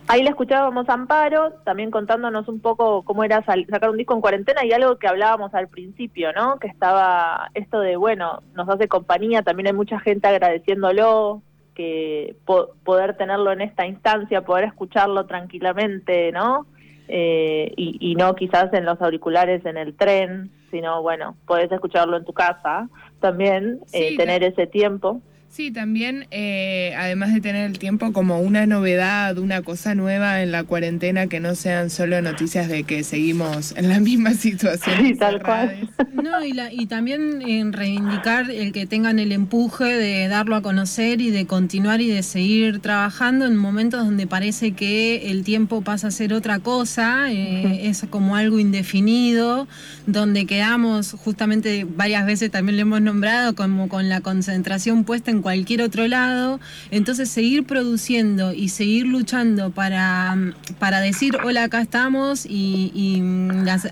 Ahí 0.06 0.22
le 0.22 0.30
escuchábamos 0.30 0.88
Amparo, 0.88 1.54
también 1.64 1.90
contándonos 1.90 2.46
un 2.46 2.60
poco 2.60 3.02
cómo 3.02 3.24
era 3.24 3.44
sacar 3.44 3.90
un 3.90 3.96
disco 3.96 4.14
en 4.14 4.20
cuarentena 4.20 4.64
y 4.64 4.70
algo 4.70 4.96
que 4.96 5.08
hablábamos 5.08 5.52
al 5.54 5.66
principio, 5.66 6.32
¿no? 6.32 6.60
Que 6.60 6.68
estaba 6.68 7.50
esto 7.54 7.80
de, 7.80 7.96
bueno, 7.96 8.44
nos 8.54 8.68
hace 8.68 8.86
compañía, 8.86 9.42
también 9.42 9.66
hay 9.66 9.72
mucha 9.72 9.98
gente 9.98 10.28
agradeciéndolo, 10.28 11.42
que 11.80 12.36
poder 12.84 13.16
tenerlo 13.16 13.52
en 13.52 13.62
esta 13.62 13.86
instancia, 13.86 14.42
poder 14.42 14.64
escucharlo 14.64 15.24
tranquilamente, 15.24 16.30
¿no? 16.30 16.66
Eh, 17.08 17.72
y, 17.74 18.14
no 18.16 18.34
quizás 18.34 18.70
en 18.74 18.84
los 18.84 19.00
auriculares 19.00 19.64
en 19.64 19.78
el 19.78 19.96
tren, 19.96 20.50
sino 20.70 21.00
bueno, 21.00 21.36
podés 21.46 21.72
escucharlo 21.72 22.18
en 22.18 22.26
tu 22.26 22.34
casa 22.34 22.90
también, 23.18 23.80
eh, 23.94 24.14
tener 24.18 24.44
ese 24.44 24.66
tiempo. 24.66 25.22
Sí, 25.52 25.72
también, 25.72 26.28
eh, 26.30 26.94
además 26.96 27.34
de 27.34 27.40
tener 27.40 27.68
el 27.68 27.80
tiempo 27.80 28.12
como 28.12 28.38
una 28.38 28.66
novedad, 28.66 29.36
una 29.36 29.62
cosa 29.62 29.96
nueva 29.96 30.42
en 30.42 30.52
la 30.52 30.62
cuarentena, 30.62 31.26
que 31.26 31.40
no 31.40 31.56
sean 31.56 31.90
solo 31.90 32.22
noticias 32.22 32.68
de 32.68 32.84
que 32.84 33.02
seguimos 33.02 33.74
en 33.76 33.88
la 33.88 33.98
misma 33.98 34.34
situación. 34.34 35.04
Sí, 35.04 35.16
tal 35.16 35.42
cual. 35.42 35.90
No, 36.12 36.44
y, 36.44 36.52
la, 36.52 36.72
y 36.72 36.86
también 36.86 37.42
en 37.42 37.72
reivindicar 37.72 38.48
el 38.48 38.72
que 38.72 38.86
tengan 38.86 39.18
el 39.18 39.32
empuje 39.32 39.84
de 39.84 40.28
darlo 40.28 40.54
a 40.54 40.62
conocer 40.62 41.20
y 41.20 41.30
de 41.30 41.46
continuar 41.46 42.00
y 42.00 42.08
de 42.08 42.22
seguir 42.22 42.78
trabajando 42.78 43.46
en 43.46 43.56
momentos 43.56 44.04
donde 44.04 44.28
parece 44.28 44.72
que 44.72 45.32
el 45.32 45.42
tiempo 45.42 45.82
pasa 45.82 46.08
a 46.08 46.10
ser 46.12 46.32
otra 46.32 46.60
cosa, 46.60 47.32
eh, 47.32 47.88
es 47.88 48.04
como 48.08 48.36
algo 48.36 48.60
indefinido, 48.60 49.66
donde 50.06 50.46
quedamos 50.46 51.12
justamente 51.12 51.84
varias 51.88 52.24
veces 52.24 52.52
también 52.52 52.76
lo 52.76 52.82
hemos 52.82 53.00
nombrado 53.00 53.56
como 53.56 53.88
con 53.88 54.08
la 54.08 54.20
concentración 54.20 55.02
puesta 55.02 55.32
en 55.32 55.39
cualquier 55.42 55.82
otro 55.82 56.06
lado. 56.06 56.60
Entonces 56.90 57.28
seguir 57.30 57.64
produciendo 57.64 58.52
y 58.52 58.68
seguir 58.68 59.06
luchando 59.06 59.70
para, 59.70 60.36
para 60.78 61.00
decir, 61.00 61.36
hola, 61.42 61.64
acá 61.64 61.80
estamos 61.80 62.46
y, 62.46 63.22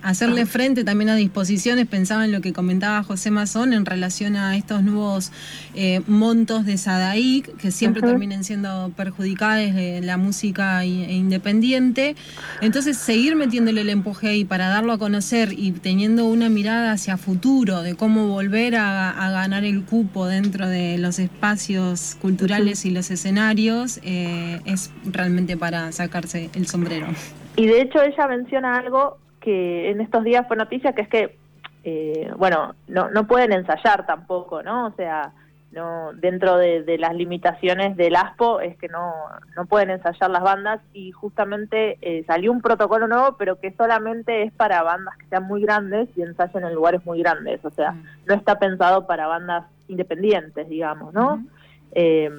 hacerle 0.02 0.46
frente 0.46 0.84
también 0.84 1.10
a 1.10 1.16
disposiciones. 1.16 1.86
Pensaba 1.86 2.24
en 2.24 2.32
lo 2.32 2.40
que 2.40 2.52
comentaba 2.52 3.02
José 3.02 3.30
Mazón 3.30 3.72
en 3.72 3.86
relación 3.86 4.36
a 4.36 4.56
estos 4.56 4.82
nuevos 4.82 5.32
eh, 5.74 6.00
montos 6.06 6.66
de 6.66 6.76
Sadaic, 6.76 7.56
que 7.56 7.70
siempre 7.70 8.02
terminen 8.02 8.44
siendo 8.44 8.92
perjudicados 8.96 9.38
de 9.74 10.00
la 10.02 10.16
música 10.16 10.82
e 10.84 11.14
independiente. 11.14 12.16
Entonces 12.60 12.96
seguir 12.96 13.36
metiéndole 13.36 13.82
el 13.82 13.90
empuje 13.90 14.28
ahí 14.28 14.44
para 14.44 14.68
darlo 14.68 14.92
a 14.92 14.98
conocer 14.98 15.54
y 15.56 15.72
teniendo 15.72 16.26
una 16.26 16.48
mirada 16.48 16.92
hacia 16.92 17.16
futuro 17.16 17.82
de 17.82 17.94
cómo 17.94 18.28
volver 18.28 18.76
a, 18.76 19.10
a 19.10 19.30
ganar 19.30 19.64
el 19.64 19.84
cupo 19.84 20.26
dentro 20.26 20.68
de 20.68 20.98
los 20.98 21.18
espacios 21.18 21.37
espacios 21.38 22.16
culturales 22.20 22.84
y 22.84 22.90
los 22.90 23.12
escenarios 23.12 24.00
eh, 24.02 24.60
es 24.64 24.92
realmente 25.04 25.56
para 25.56 25.92
sacarse 25.92 26.50
el 26.56 26.66
sombrero. 26.66 27.06
Y 27.54 27.66
de 27.68 27.80
hecho 27.82 28.02
ella 28.02 28.26
menciona 28.26 28.76
algo 28.76 29.18
que 29.40 29.88
en 29.90 30.00
estos 30.00 30.24
días 30.24 30.48
fue 30.48 30.56
noticia, 30.56 30.94
que 30.94 31.02
es 31.02 31.08
que, 31.08 31.38
eh, 31.84 32.32
bueno, 32.36 32.74
no, 32.88 33.08
no 33.10 33.28
pueden 33.28 33.52
ensayar 33.52 34.04
tampoco, 34.04 34.64
¿no? 34.64 34.86
O 34.88 34.92
sea, 34.96 35.32
no 35.72 36.12
dentro 36.14 36.56
de, 36.56 36.96
las 36.98 37.14
limitaciones 37.14 37.96
del 37.96 38.16
ASPO 38.16 38.60
es 38.60 38.76
que 38.78 38.88
no, 38.88 39.12
no 39.56 39.66
pueden 39.66 39.90
ensayar 39.90 40.30
las 40.30 40.42
bandas 40.42 40.80
y 40.92 41.12
justamente 41.12 41.98
eh, 42.00 42.24
salió 42.26 42.52
un 42.52 42.62
protocolo 42.62 43.06
nuevo 43.06 43.36
pero 43.36 43.60
que 43.60 43.72
solamente 43.72 44.42
es 44.42 44.52
para 44.52 44.82
bandas 44.82 45.16
que 45.18 45.26
sean 45.26 45.44
muy 45.44 45.62
grandes 45.62 46.08
y 46.16 46.22
ensayen 46.22 46.64
en 46.64 46.74
lugares 46.74 47.04
muy 47.04 47.20
grandes 47.20 47.62
o 47.64 47.70
sea 47.70 47.92
mm. 47.92 48.02
no 48.26 48.34
está 48.34 48.58
pensado 48.58 49.06
para 49.06 49.26
bandas 49.26 49.64
independientes 49.88 50.68
digamos 50.68 51.12
no 51.12 51.44
eh, 51.92 52.30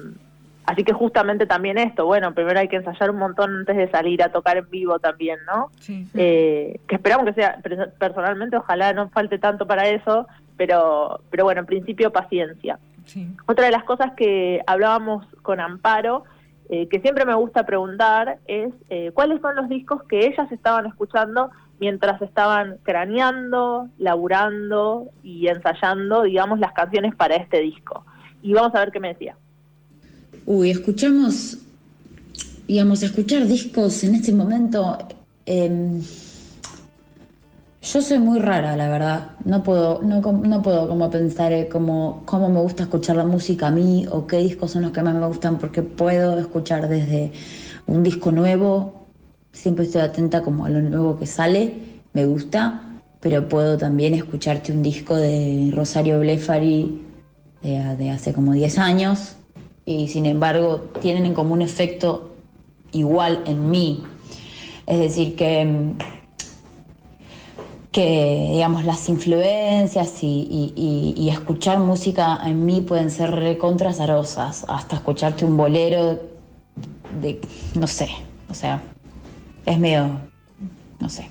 así 0.66 0.84
que 0.84 0.92
justamente 0.92 1.46
también 1.46 1.78
esto, 1.78 2.06
bueno, 2.06 2.32
primero 2.32 2.60
hay 2.60 2.68
que 2.68 2.76
ensayar 2.76 3.10
un 3.10 3.16
montón 3.16 3.56
antes 3.56 3.76
de 3.76 3.90
salir 3.90 4.22
a 4.22 4.30
tocar 4.30 4.56
en 4.56 4.70
vivo 4.70 4.98
también, 4.98 5.38
¿no? 5.46 5.70
Sí. 5.80 6.06
Eh, 6.14 6.80
que 6.86 6.94
esperamos 6.94 7.26
que 7.26 7.34
sea, 7.34 7.58
per- 7.62 7.92
personalmente 7.98 8.56
ojalá 8.56 8.92
no 8.92 9.08
falte 9.08 9.38
tanto 9.38 9.66
para 9.66 9.88
eso, 9.88 10.28
pero, 10.56 11.20
pero 11.30 11.44
bueno, 11.44 11.62
en 11.62 11.66
principio 11.66 12.12
paciencia. 12.12 12.78
Sí. 13.10 13.28
Otra 13.46 13.64
de 13.64 13.72
las 13.72 13.82
cosas 13.82 14.12
que 14.16 14.60
hablábamos 14.68 15.26
con 15.42 15.58
Amparo, 15.58 16.22
eh, 16.68 16.86
que 16.86 17.00
siempre 17.00 17.24
me 17.24 17.34
gusta 17.34 17.66
preguntar, 17.66 18.38
es 18.46 18.72
eh, 18.88 19.10
cuáles 19.12 19.40
son 19.40 19.56
los 19.56 19.68
discos 19.68 20.04
que 20.04 20.28
ellas 20.28 20.50
estaban 20.52 20.86
escuchando 20.86 21.50
mientras 21.80 22.22
estaban 22.22 22.76
craneando, 22.84 23.88
laburando 23.98 25.08
y 25.24 25.48
ensayando, 25.48 26.22
digamos, 26.22 26.60
las 26.60 26.72
canciones 26.72 27.16
para 27.16 27.34
este 27.34 27.60
disco. 27.60 28.04
Y 28.42 28.52
vamos 28.52 28.72
a 28.76 28.78
ver 28.80 28.92
qué 28.92 29.00
me 29.00 29.08
decía. 29.08 29.36
Uy, 30.46 30.70
escuchamos, 30.70 31.58
digamos, 32.68 33.02
escuchar 33.02 33.46
discos 33.46 34.04
en 34.04 34.14
este 34.14 34.32
momento. 34.32 34.98
em, 35.46 36.00
yo 37.82 38.02
soy 38.02 38.18
muy 38.18 38.38
rara, 38.38 38.76
la 38.76 38.88
verdad. 38.88 39.30
No 39.44 39.62
puedo, 39.62 40.02
no, 40.02 40.20
no 40.20 40.62
puedo 40.62 40.88
como 40.88 41.10
pensar 41.10 41.52
eh, 41.52 41.68
como 41.68 42.22
cómo 42.26 42.48
me 42.48 42.60
gusta 42.60 42.82
escuchar 42.84 43.16
la 43.16 43.24
música 43.24 43.68
a 43.68 43.70
mí 43.70 44.06
o 44.10 44.26
qué 44.26 44.38
discos 44.38 44.72
son 44.72 44.82
los 44.82 44.92
que 44.92 45.02
más 45.02 45.14
me 45.14 45.26
gustan, 45.26 45.58
porque 45.58 45.82
puedo 45.82 46.38
escuchar 46.38 46.88
desde 46.88 47.32
un 47.86 48.02
disco 48.02 48.32
nuevo, 48.32 49.06
siempre 49.52 49.86
estoy 49.86 50.02
atenta 50.02 50.42
como 50.42 50.66
a 50.66 50.68
lo 50.70 50.80
nuevo 50.80 51.18
que 51.18 51.26
sale, 51.26 51.74
me 52.12 52.26
gusta, 52.26 52.82
pero 53.20 53.48
puedo 53.48 53.78
también 53.78 54.14
escucharte 54.14 54.72
un 54.72 54.82
disco 54.82 55.16
de 55.16 55.72
Rosario 55.74 56.20
Blefari 56.20 57.02
de, 57.62 57.96
de 57.96 58.10
hace 58.10 58.32
como 58.32 58.52
10 58.52 58.78
años 58.78 59.36
y 59.84 60.08
sin 60.08 60.26
embargo 60.26 60.90
tienen 61.00 61.26
en 61.26 61.34
común 61.34 61.62
efecto 61.62 62.34
igual 62.92 63.42
en 63.46 63.70
mí. 63.70 64.02
Es 64.86 64.98
decir, 64.98 65.36
que, 65.36 65.64
mm, 65.64 66.19
que 67.92 68.50
digamos, 68.52 68.84
las 68.84 69.08
influencias 69.08 70.22
y, 70.22 71.28
escuchar 71.30 71.78
música 71.78 72.40
en 72.44 72.64
mí 72.64 72.80
pueden 72.80 73.10
ser 73.10 73.30
recontrazarosas, 73.30 74.64
hasta 74.68 74.96
escucharte 74.96 75.44
un 75.44 75.56
bolero 75.56 76.20
de, 77.20 77.40
no 77.74 77.86
sé, 77.86 78.08
o 78.48 78.54
sea, 78.54 78.82
es 79.66 79.78
medio, 79.78 80.20
no 81.00 81.08
sé, 81.08 81.28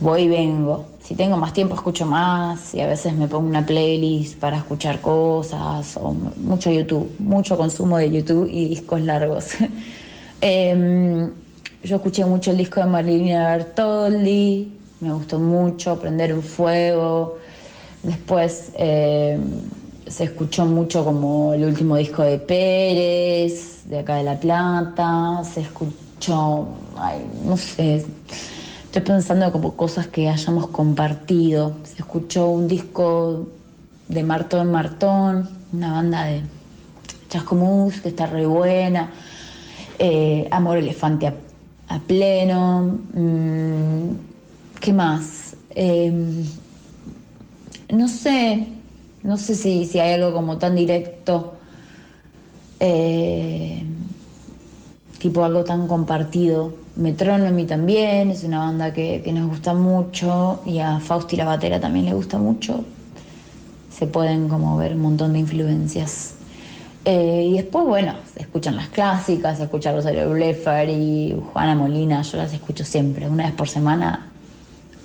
voy 0.00 0.22
y 0.22 0.28
vengo. 0.28 0.86
Si 1.02 1.16
tengo 1.16 1.36
más 1.36 1.52
tiempo 1.52 1.74
escucho 1.74 2.06
más 2.06 2.72
y 2.74 2.80
a 2.80 2.86
veces 2.86 3.12
me 3.14 3.26
pongo 3.26 3.48
una 3.48 3.66
playlist 3.66 4.38
para 4.38 4.58
escuchar 4.58 5.00
cosas 5.00 5.96
o 5.96 6.12
mucho 6.12 6.70
YouTube, 6.70 7.10
mucho 7.18 7.56
consumo 7.56 7.98
de 7.98 8.10
YouTube 8.10 8.48
y 8.50 8.68
discos 8.68 9.00
largos. 9.00 9.48
Em, 10.42 11.30
yo 11.82 11.96
escuché 11.96 12.24
mucho 12.24 12.50
el 12.52 12.56
disco 12.56 12.80
de 12.80 12.86
Marilina 12.86 13.56
Bertoldi, 13.56 14.79
me 15.00 15.12
gustó 15.12 15.38
mucho 15.38 15.98
Prender 15.98 16.32
un 16.34 16.42
Fuego. 16.42 17.38
Después 18.02 18.72
em, 18.74 19.62
se 20.06 20.24
escuchó 20.24 20.66
mucho 20.66 21.04
como 21.04 21.54
el 21.54 21.64
último 21.64 21.96
disco 21.96 22.22
de 22.22 22.38
Pérez, 22.38 23.84
de 23.86 24.00
acá 24.00 24.16
de 24.16 24.24
La 24.24 24.38
Plata. 24.38 25.42
Se 25.44 25.62
escuchó, 25.62 26.68
no 27.44 27.56
sé, 27.56 28.04
estoy 28.84 29.02
pensando 29.02 29.50
como 29.52 29.74
cosas 29.74 30.06
que 30.06 30.28
hayamos 30.28 30.68
compartido. 30.68 31.76
Se 31.84 32.02
escuchó 32.02 32.48
un 32.48 32.68
disco 32.68 33.48
de 34.08 34.22
Martón 34.22 34.70
Martón, 34.70 35.48
una 35.72 35.92
banda 35.92 36.24
de 36.24 36.42
Chascomús 37.30 38.00
que 38.00 38.10
está 38.10 38.26
re 38.26 38.44
buena. 38.44 39.10
Eh, 39.98 40.48
Amor 40.50 40.78
Elefante 40.78 41.26
a, 41.26 41.34
a 41.88 41.98
pleno. 42.00 42.98
Mm, 43.14 44.29
¿Qué 44.80 44.94
más? 44.94 45.56
Eh, 45.74 46.10
no 47.90 48.08
sé, 48.08 48.66
no 49.22 49.36
sé 49.36 49.54
si, 49.54 49.84
si 49.84 49.98
hay 49.98 50.14
algo 50.14 50.32
como 50.32 50.56
tan 50.56 50.74
directo, 50.74 51.54
eh, 52.80 53.82
tipo 55.18 55.44
algo 55.44 55.64
tan 55.64 55.86
compartido. 55.86 56.72
Metronomy 56.96 57.66
también, 57.66 58.30
es 58.30 58.42
una 58.42 58.60
banda 58.60 58.92
que, 58.94 59.20
que 59.22 59.32
nos 59.32 59.50
gusta 59.50 59.74
mucho 59.74 60.62
y 60.64 60.78
a 60.78 60.98
Fausti 60.98 61.36
la 61.36 61.44
batera 61.44 61.78
también 61.78 62.06
le 62.06 62.14
gusta 62.14 62.38
mucho. 62.38 62.82
Se 63.90 64.06
pueden 64.06 64.48
como 64.48 64.78
ver 64.78 64.94
un 64.94 65.02
montón 65.02 65.34
de 65.34 65.40
influencias. 65.40 66.36
Eh, 67.04 67.48
y 67.50 67.52
después, 67.54 67.84
bueno, 67.84 68.14
se 68.32 68.40
escuchan 68.40 68.76
las 68.76 68.88
clásicas, 68.88 69.58
se 69.58 69.64
escucha 69.64 69.92
Rosario 69.92 70.30
Blefari, 70.30 71.38
Juana 71.52 71.74
Molina, 71.74 72.22
yo 72.22 72.38
las 72.38 72.52
escucho 72.54 72.84
siempre, 72.84 73.28
una 73.28 73.44
vez 73.44 73.52
por 73.54 73.68
semana. 73.68 74.29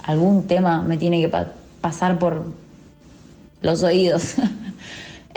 Algún 0.05 0.47
tema 0.47 0.81
me 0.81 0.97
tiene 0.97 1.19
que 1.21 1.29
pa- 1.29 1.47
pasar 1.81 2.17
por 2.19 2.43
los 3.61 3.83
oídos. 3.83 4.35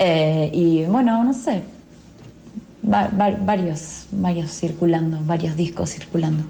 Eh, 0.01 0.51
y 0.55 0.85
bueno, 0.85 1.25
no 1.25 1.33
sé, 1.33 1.65
va- 2.85 3.09
va- 3.09 3.37
varios, 3.41 4.07
varios 4.13 4.53
circulando, 4.53 5.19
varios 5.23 5.57
discos 5.57 5.91
circulando. 5.91 6.45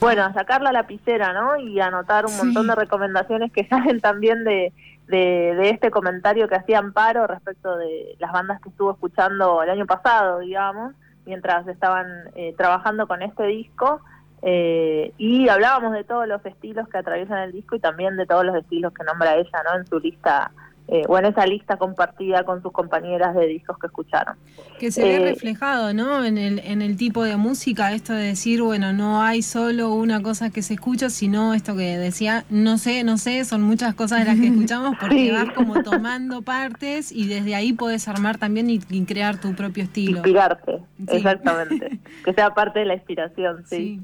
Bueno, 0.00 0.24
a 0.24 0.32
sacar 0.32 0.60
la 0.60 0.72
lapicera, 0.72 1.32
¿no? 1.32 1.56
Y 1.56 1.78
anotar 1.78 2.26
un 2.26 2.32
Sí. 2.32 2.38
montón 2.38 2.66
de 2.66 2.74
recomendaciones 2.74 3.52
que 3.52 3.64
salen 3.68 4.00
también 4.00 4.42
de, 4.42 4.72
de, 5.06 5.54
de 5.54 5.70
este 5.70 5.92
comentario 5.92 6.48
que 6.48 6.56
hacía 6.56 6.80
Amparo 6.80 7.28
respecto 7.28 7.76
de 7.76 8.16
las 8.18 8.32
bandas 8.32 8.60
que 8.60 8.70
estuvo 8.70 8.90
escuchando 8.90 9.62
el 9.62 9.70
año 9.70 9.86
pasado, 9.86 10.40
digamos, 10.40 10.94
mientras 11.26 11.68
estaban 11.68 12.08
eh, 12.34 12.56
trabajando 12.58 13.06
con 13.06 13.22
este 13.22 13.46
disco. 13.46 14.00
Eh, 14.42 15.12
y 15.18 15.48
hablábamos 15.48 15.92
de 15.92 16.04
todos 16.04 16.26
los 16.26 16.44
estilos 16.46 16.88
que 16.88 16.98
atraviesan 16.98 17.38
el 17.40 17.52
disco 17.52 17.76
y 17.76 17.80
también 17.80 18.16
de 18.16 18.26
todos 18.26 18.44
los 18.44 18.56
estilos 18.56 18.92
que 18.94 19.04
nombra 19.04 19.36
ella, 19.36 19.62
¿no? 19.70 19.78
En 19.78 19.86
su 19.86 19.98
lista, 20.00 20.50
eh, 20.88 21.02
o 21.08 21.18
en 21.18 21.26
esa 21.26 21.46
lista 21.46 21.76
compartida 21.76 22.42
con 22.44 22.62
sus 22.62 22.72
compañeras 22.72 23.34
de 23.36 23.46
discos 23.46 23.78
que 23.78 23.86
escucharon. 23.86 24.36
Que 24.78 24.90
se 24.90 25.02
ve 25.04 25.16
Eh, 25.16 25.18
reflejado, 25.20 25.92
¿no? 25.92 26.24
En 26.24 26.38
el, 26.38 26.58
en 26.60 26.80
el 26.82 26.96
tipo 26.96 27.22
de 27.22 27.36
música, 27.36 27.92
esto 27.92 28.14
de 28.14 28.24
decir, 28.28 28.62
bueno, 28.62 28.92
no 28.94 29.20
hay 29.22 29.42
solo 29.42 29.92
una 29.94 30.22
cosa 30.22 30.48
que 30.50 30.62
se 30.62 30.74
escucha, 30.74 31.10
sino 31.10 31.52
esto 31.54 31.76
que 31.76 31.98
decía, 31.98 32.44
no 32.48 32.78
sé, 32.78 33.04
no 33.04 33.18
sé, 33.18 33.44
son 33.44 33.60
muchas 33.62 33.94
cosas 33.94 34.20
de 34.20 34.24
las 34.24 34.36
que 34.40 34.46
escuchamos 34.54 34.96
porque 34.98 35.16
Sí. 35.16 35.30
vas 35.30 35.52
como 35.54 35.82
tomando 35.82 36.40
partes 36.42 37.12
y 37.12 37.28
desde 37.28 37.54
ahí 37.54 37.74
puedes 37.74 38.08
armar 38.08 38.38
también 38.38 38.70
y, 38.70 38.80
y 38.88 39.04
crear 39.04 39.38
tu 39.38 39.54
propio 39.54 39.84
estilo. 39.84 40.16
Inspirarte, 40.16 40.78
Sí. 40.96 41.16
exactamente. 41.18 42.00
que 42.24 42.32
sea 42.32 42.54
parte 42.54 42.78
de 42.80 42.86
la 42.86 42.94
inspiración, 42.94 43.64
sí. 43.66 43.76
Sí. 43.76 44.00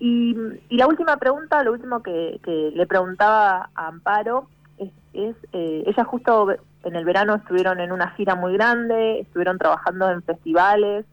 Y, 0.00 0.34
y 0.70 0.76
la 0.78 0.86
última 0.88 1.18
pregunta, 1.18 1.62
lo 1.62 1.72
último 1.72 2.02
que, 2.02 2.40
que 2.42 2.72
le 2.74 2.86
preguntaba 2.86 3.68
a 3.74 3.86
Amparo 3.88 4.48
es, 4.78 4.90
es, 5.12 5.36
eh, 5.52 5.84
justo 6.06 6.48
en 6.84 6.96
el 6.96 7.04
verano 7.04 7.34
estuvieron 7.34 7.80
en 7.80 7.92
una 7.92 8.10
gira 8.12 8.34
muy 8.34 8.54
grande, 8.54 9.20
estuvieron 9.20 9.58
trabajando 9.58 10.10
en 10.10 10.22
festivales 10.22 11.04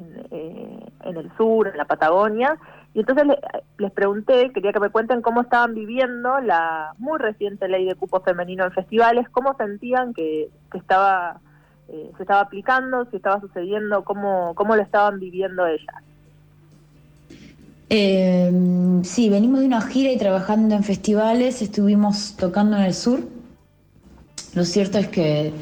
en, 0.00 0.26
eh, 0.30 0.86
en 1.04 1.16
el 1.18 1.30
sur, 1.36 1.68
en 1.68 1.76
la 1.76 1.84
Patagonia, 1.84 2.56
y 2.94 3.00
entonces 3.00 3.26
le- 3.26 3.40
les 3.76 3.92
pregunté, 3.92 4.50
quería 4.52 4.72
que 4.72 4.80
me 4.80 4.88
cuenten 4.88 5.20
cómo 5.20 5.42
estaban 5.42 5.74
viviendo 5.74 6.40
la 6.40 6.94
muy 6.96 7.18
reciente 7.18 7.68
ley 7.68 7.84
de 7.84 7.94
cupo 7.94 8.20
femenino 8.20 8.64
en 8.64 8.72
festivales, 8.72 9.28
cómo 9.30 9.54
sentían 9.56 10.14
que, 10.14 10.48
que 10.70 10.78
estaba 10.78 11.40
eh, 11.88 12.10
se 12.16 12.22
estaba 12.22 12.40
aplicando, 12.40 13.04
si 13.10 13.16
estaba 13.16 13.38
sucediendo, 13.40 14.02
cómo, 14.02 14.54
cómo 14.54 14.76
lo 14.76 14.82
estaban 14.82 15.20
viviendo 15.20 15.66
ellas. 15.66 16.02
Eh, 17.94 18.50
sí, 19.04 19.28
venimos 19.28 19.60
de 19.60 19.66
una 19.66 19.82
gira 19.82 20.10
y 20.10 20.16
trabajando 20.16 20.74
en 20.74 20.82
festivales, 20.82 21.60
estuvimos 21.60 22.36
tocando 22.38 22.78
en 22.78 22.84
el 22.84 22.94
sur. 22.94 23.20
Lo 24.54 24.64
cierto 24.64 24.96
es 24.96 25.08
que 25.08 25.52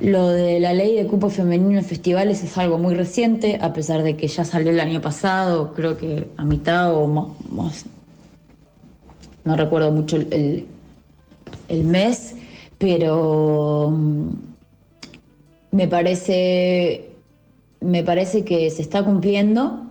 lo 0.00 0.28
de 0.28 0.60
la 0.60 0.74
ley 0.74 0.94
de 0.94 1.06
cupo 1.06 1.30
femenino 1.30 1.78
en 1.78 1.84
festivales 1.84 2.44
es 2.44 2.58
algo 2.58 2.76
muy 2.76 2.94
reciente, 2.94 3.58
a 3.62 3.72
pesar 3.72 4.02
de 4.02 4.18
que 4.18 4.28
ya 4.28 4.44
salió 4.44 4.70
el 4.70 4.78
año 4.80 5.00
pasado, 5.00 5.72
creo 5.72 5.96
que 5.96 6.28
a 6.36 6.44
mitad 6.44 6.94
o 6.94 7.06
más, 7.06 7.86
no 9.44 9.56
recuerdo 9.56 9.90
mucho 9.92 10.16
el, 10.16 10.30
el- 10.30 10.66
el 11.68 11.84
mes, 11.84 12.34
pero 12.76 13.90
mm, 13.96 14.28
me 15.72 15.88
parece, 15.88 17.12
me 17.80 18.04
parece 18.04 18.44
que 18.44 18.68
se 18.70 18.82
está 18.82 19.02
cumpliendo 19.02 19.85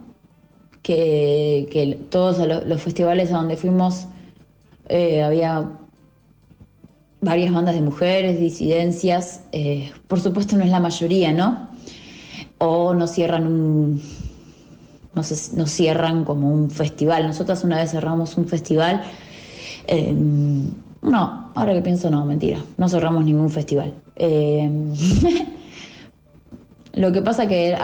que, 0.86 2.00
todos 2.10 2.38
lo- 2.38 2.64
los 2.64 2.82
festivales 2.82 3.32
a 3.32 3.38
donde 3.38 3.58
fuimos 3.58 4.06
eh, 4.88 5.24
había 5.24 5.68
varias 7.22 7.52
bandas 7.52 7.74
de 7.74 7.82
mujeres, 7.82 8.40
disidencias, 8.40 9.42
eh, 9.52 9.92
por 10.08 10.20
supuesto 10.20 10.56
no 10.58 10.64
es 10.64 10.70
la 10.70 10.80
mayoría, 10.80 11.32
¿no? 11.32 11.70
O 12.60 12.94
no 12.94 13.08
cierran 13.08 13.48
un, 13.48 14.02
no 15.16 15.24
sé, 15.24 15.58
no 15.58 15.66
cierran 15.66 16.24
como 16.24 16.52
un 16.54 16.70
festival. 16.70 17.26
Nosotras 17.26 17.64
una 17.64 17.78
vez 17.78 17.90
cerramos 17.92 18.38
un 18.38 18.46
festival, 18.48 19.02
eh, 19.88 20.14
no, 21.02 21.52
ahora 21.56 21.74
que 21.74 21.82
pienso 21.82 22.12
no, 22.12 22.26
mentira, 22.26 22.60
no 22.78 22.88
cerramos 22.90 23.26
ningún 23.26 23.50
festival. 23.50 23.92
Eh, 24.18 24.70
Lo 26.94 27.12
que 27.12 27.22
pasa 27.22 27.48
que 27.48 27.76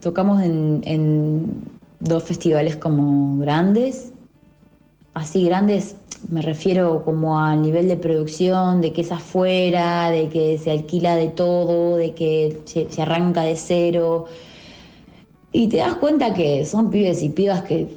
tocamos 0.00 0.42
en 0.42 1.71
dos 2.02 2.24
festivales 2.24 2.76
como 2.76 3.38
grandes, 3.38 4.12
así 5.14 5.44
grandes, 5.44 5.96
me 6.28 6.42
refiero 6.42 7.04
como 7.04 7.38
a 7.38 7.54
nivel 7.56 7.88
de 7.88 7.96
producción, 7.96 8.80
de 8.80 8.92
que 8.92 9.02
es 9.02 9.12
afuera, 9.12 10.10
de 10.10 10.28
que 10.28 10.58
se 10.58 10.70
alquila 10.70 11.16
de 11.16 11.28
todo, 11.28 11.96
de 11.96 12.12
que 12.12 12.60
se, 12.64 12.90
se 12.90 13.02
arranca 13.02 13.42
de 13.42 13.56
cero. 13.56 14.26
Y 15.52 15.68
te 15.68 15.78
das 15.78 15.94
cuenta 15.96 16.34
que 16.34 16.64
son 16.64 16.90
pibes 16.90 17.22
y 17.22 17.28
pibas 17.28 17.62
que 17.62 17.88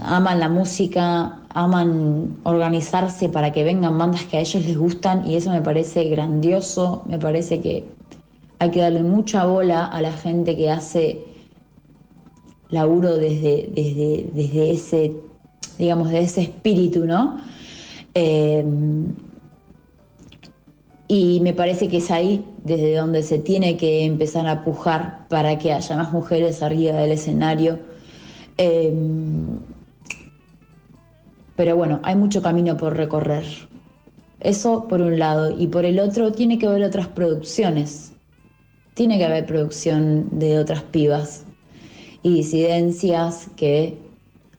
aman 0.00 0.40
la 0.40 0.48
música, 0.48 1.40
aman 1.50 2.38
organizarse 2.44 3.28
para 3.28 3.52
que 3.52 3.64
vengan 3.64 3.96
bandas 3.98 4.24
que 4.24 4.36
a 4.36 4.40
ellos 4.40 4.64
les 4.64 4.76
gustan 4.76 5.26
y 5.26 5.36
eso 5.36 5.50
me 5.50 5.62
parece 5.62 6.04
grandioso, 6.04 7.02
me 7.06 7.18
parece 7.18 7.60
que 7.60 7.84
hay 8.58 8.70
que 8.70 8.80
darle 8.80 9.02
mucha 9.02 9.46
bola 9.46 9.86
a 9.86 10.02
la 10.02 10.12
gente 10.12 10.56
que 10.56 10.70
hace 10.70 11.24
laburo 12.70 13.16
desde, 13.16 13.70
desde, 13.74 14.30
desde 14.32 14.70
ese, 14.70 15.12
digamos, 15.78 16.10
de 16.10 16.20
ese 16.20 16.42
espíritu, 16.42 17.06
¿no? 17.06 17.40
Eh, 18.14 18.64
y 21.10 21.40
me 21.40 21.54
parece 21.54 21.88
que 21.88 21.98
es 21.98 22.10
ahí 22.10 22.44
desde 22.64 22.94
donde 22.96 23.22
se 23.22 23.38
tiene 23.38 23.78
que 23.78 24.04
empezar 24.04 24.46
a 24.46 24.62
pujar 24.62 25.26
para 25.28 25.58
que 25.58 25.72
haya 25.72 25.96
más 25.96 26.12
mujeres 26.12 26.62
arriba 26.62 26.98
del 26.98 27.12
escenario. 27.12 27.78
Eh, 28.58 28.94
pero 31.56 31.76
bueno, 31.76 32.00
hay 32.02 32.14
mucho 32.14 32.42
camino 32.42 32.76
por 32.76 32.94
recorrer. 32.94 33.44
Eso 34.40 34.86
por 34.86 35.00
un 35.00 35.18
lado. 35.18 35.58
Y 35.58 35.66
por 35.68 35.86
el 35.86 35.98
otro, 35.98 36.30
tiene 36.30 36.58
que 36.58 36.66
haber 36.66 36.84
otras 36.84 37.08
producciones. 37.08 38.12
Tiene 38.94 39.16
que 39.16 39.24
haber 39.24 39.46
producción 39.46 40.28
de 40.38 40.58
otras 40.58 40.82
pibas 40.82 41.46
y 42.22 42.34
disidencias 42.34 43.48
que 43.56 43.98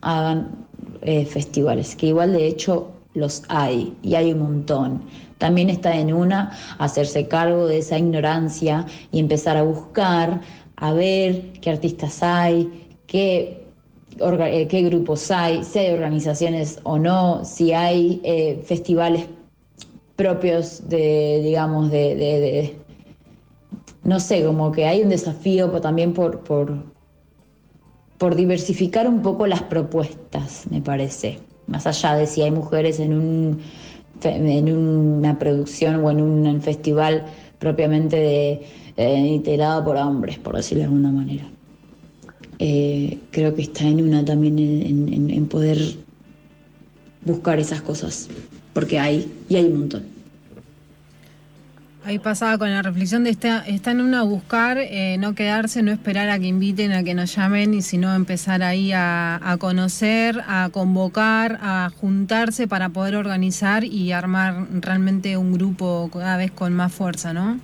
hagan 0.02 0.65
eh, 1.02 1.26
festivales, 1.26 1.95
que 1.95 2.08
igual 2.08 2.34
de 2.34 2.48
hecho 2.48 2.91
los 3.13 3.43
hay 3.50 3.95
y 4.02 4.15
hay 4.15 4.34
un 4.34 4.39
montón. 4.39 5.02
También 5.38 5.69
está 5.69 5.95
en 5.98 6.13
una 6.13 6.52
hacerse 6.80 7.28
cargo 7.28 7.65
de 7.67 7.80
esa 7.80 7.98
ignorancia 7.98 8.86
y 9.12 9.19
empezar 9.19 9.58
a 9.58 9.63
buscar, 9.63 10.41
a 10.76 10.93
ver 10.93 11.54
qué 11.62 11.69
artistas 11.72 12.22
hay, 12.24 12.88
qué, 13.08 13.65
eh, 14.19 14.67
qué 14.67 14.82
grupos 14.84 15.32
hay, 15.32 15.63
si 15.63 15.80
hay 15.80 15.93
organizaciones 15.93 16.80
o 16.84 16.98
no, 17.00 17.43
si 17.45 17.74
hay 17.74 18.22
eh, 18.24 18.62
festivales 18.65 19.26
propios 20.15 20.88
de, 20.89 21.41
digamos, 21.43 21.89
de, 21.91 22.15
de- 22.15 22.76
no 24.04 24.19
sé, 24.19 24.43
como 24.43 24.72
que 24.72 24.86
hay 24.86 25.02
un 25.02 25.10
desafío 25.10 25.69
también 25.82 26.13
por, 26.13 26.39
por, 26.41 26.84
por 28.19 28.36
diversificar 28.36 29.08
un 29.08 29.21
poco 29.23 29.47
las 29.47 29.63
propuestas, 29.63 30.65
me 30.69 30.82
parece. 30.82 31.39
Más 31.65 31.88
allá 31.88 32.15
de 32.15 32.27
si 32.27 32.41
hay 32.41 32.51
mujeres 32.51 32.99
en, 32.99 33.13
un, 33.13 33.62
en 34.23 34.77
una 34.77 35.39
producción 35.39 36.03
o 36.03 36.12
en 36.12 36.21
un 36.21 36.62
festival 36.62 37.25
propiamente 37.58 38.17
de, 38.17 38.62
eh, 38.97 39.17
integrado 39.17 39.84
por 39.84 39.95
hombres, 39.95 40.38
por 40.38 40.55
decirlo 40.55 40.82
de 40.82 40.86
alguna 40.86 41.12
manera. 41.12 41.45
Eh, 42.60 43.19
creo 43.32 43.55
que 43.55 43.62
está 43.62 43.86
en 43.86 44.01
una 44.01 44.25
también 44.25 44.60
en 44.60 45.45
poder 45.47 45.79
buscar 47.23 47.58
esas 47.58 47.82
cosas, 47.82 48.27
porque 48.73 48.99
hay, 48.99 49.32
y 49.47 49.55
hay 49.55 49.65
un 49.65 49.79
montón. 49.79 50.18
Ahí 52.05 52.17
pasaba 52.17 52.57
con 52.57 52.71
la 52.71 52.81
reflexión 52.81 53.23
de 53.23 53.29
está, 53.29 53.59
está 53.67 53.91
en 53.91 54.01
una 54.01 54.23
buscar, 54.23 54.77
eh, 54.77 55.17
no 55.19 55.35
quedarse, 55.35 55.83
no 55.83 55.91
esperar 55.91 56.29
a 56.29 56.39
que 56.39 56.47
inviten, 56.47 56.93
a 56.93 57.03
que 57.03 57.13
nos 57.13 57.35
llamen, 57.35 57.73
y 57.73 57.81
sino 57.81 58.13
empezar 58.15 58.63
ahí 58.63 58.93
a, 58.93 59.35
a 59.35 59.57
conocer, 59.57 60.41
a 60.47 60.69
convocar, 60.71 61.59
a 61.62 61.89
juntarse 61.99 62.67
para 62.67 62.89
poder 62.89 63.15
organizar 63.15 63.83
y 63.83 64.13
armar 64.13 64.67
realmente 64.81 65.38
un 65.38 65.53
grupo 65.53 66.09
cada 66.12 66.38
vez 66.38 66.51
con 66.51 66.73
más 66.73 66.93
fuerza, 66.93 67.33
¿no? 67.33 67.59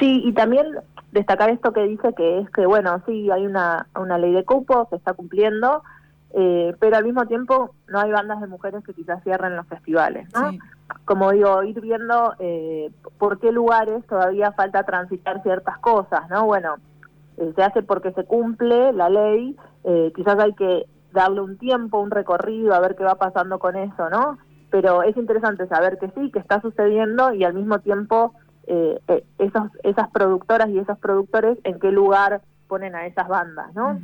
Sí, 0.00 0.22
y 0.24 0.32
también 0.32 0.66
destacar 1.12 1.50
esto 1.50 1.72
que 1.72 1.84
dice 1.84 2.14
que 2.16 2.40
es 2.40 2.50
que, 2.50 2.66
bueno, 2.66 3.00
sí, 3.06 3.30
hay 3.30 3.46
una, 3.46 3.86
una 3.98 4.18
ley 4.18 4.32
de 4.32 4.44
cupo, 4.44 4.86
se 4.90 4.96
está 4.96 5.14
cumpliendo, 5.14 5.82
eh, 6.34 6.74
pero 6.78 6.96
al 6.96 7.04
mismo 7.04 7.26
tiempo 7.26 7.74
no 7.88 8.00
hay 8.00 8.10
bandas 8.10 8.40
de 8.40 8.48
mujeres 8.48 8.84
que 8.84 8.92
quizás 8.92 9.22
cierren 9.22 9.56
los 9.56 9.66
festivales, 9.66 10.28
¿no? 10.34 10.50
Sí. 10.50 10.58
Como 11.08 11.32
digo, 11.32 11.62
ir 11.62 11.80
viendo 11.80 12.34
eh, 12.38 12.90
por 13.16 13.40
qué 13.40 13.50
lugares 13.50 14.06
todavía 14.06 14.52
falta 14.52 14.82
transitar 14.82 15.42
ciertas 15.42 15.78
cosas, 15.78 16.28
¿no? 16.28 16.44
Bueno, 16.44 16.74
eh, 17.38 17.50
se 17.56 17.62
hace 17.62 17.82
porque 17.82 18.12
se 18.12 18.24
cumple 18.24 18.92
la 18.92 19.08
ley, 19.08 19.56
eh, 19.84 20.12
quizás 20.14 20.38
hay 20.38 20.52
que 20.52 20.84
darle 21.14 21.40
un 21.40 21.56
tiempo, 21.56 21.98
un 21.98 22.10
recorrido, 22.10 22.74
a 22.74 22.80
ver 22.80 22.94
qué 22.94 23.04
va 23.04 23.14
pasando 23.14 23.58
con 23.58 23.74
eso, 23.76 24.10
¿no? 24.10 24.36
Pero 24.68 25.02
es 25.02 25.16
interesante 25.16 25.66
saber 25.66 25.96
que 25.98 26.10
sí, 26.10 26.30
que 26.30 26.40
está 26.40 26.60
sucediendo 26.60 27.32
y 27.32 27.42
al 27.42 27.54
mismo 27.54 27.78
tiempo 27.78 28.34
eh, 28.66 29.00
esos, 29.38 29.70
esas 29.84 30.10
productoras 30.10 30.68
y 30.68 30.78
esos 30.78 30.98
productores 30.98 31.56
en 31.64 31.80
qué 31.80 31.90
lugar 31.90 32.42
ponen 32.66 32.94
a 32.94 33.06
esas 33.06 33.28
bandas, 33.28 33.74
¿no? 33.74 33.98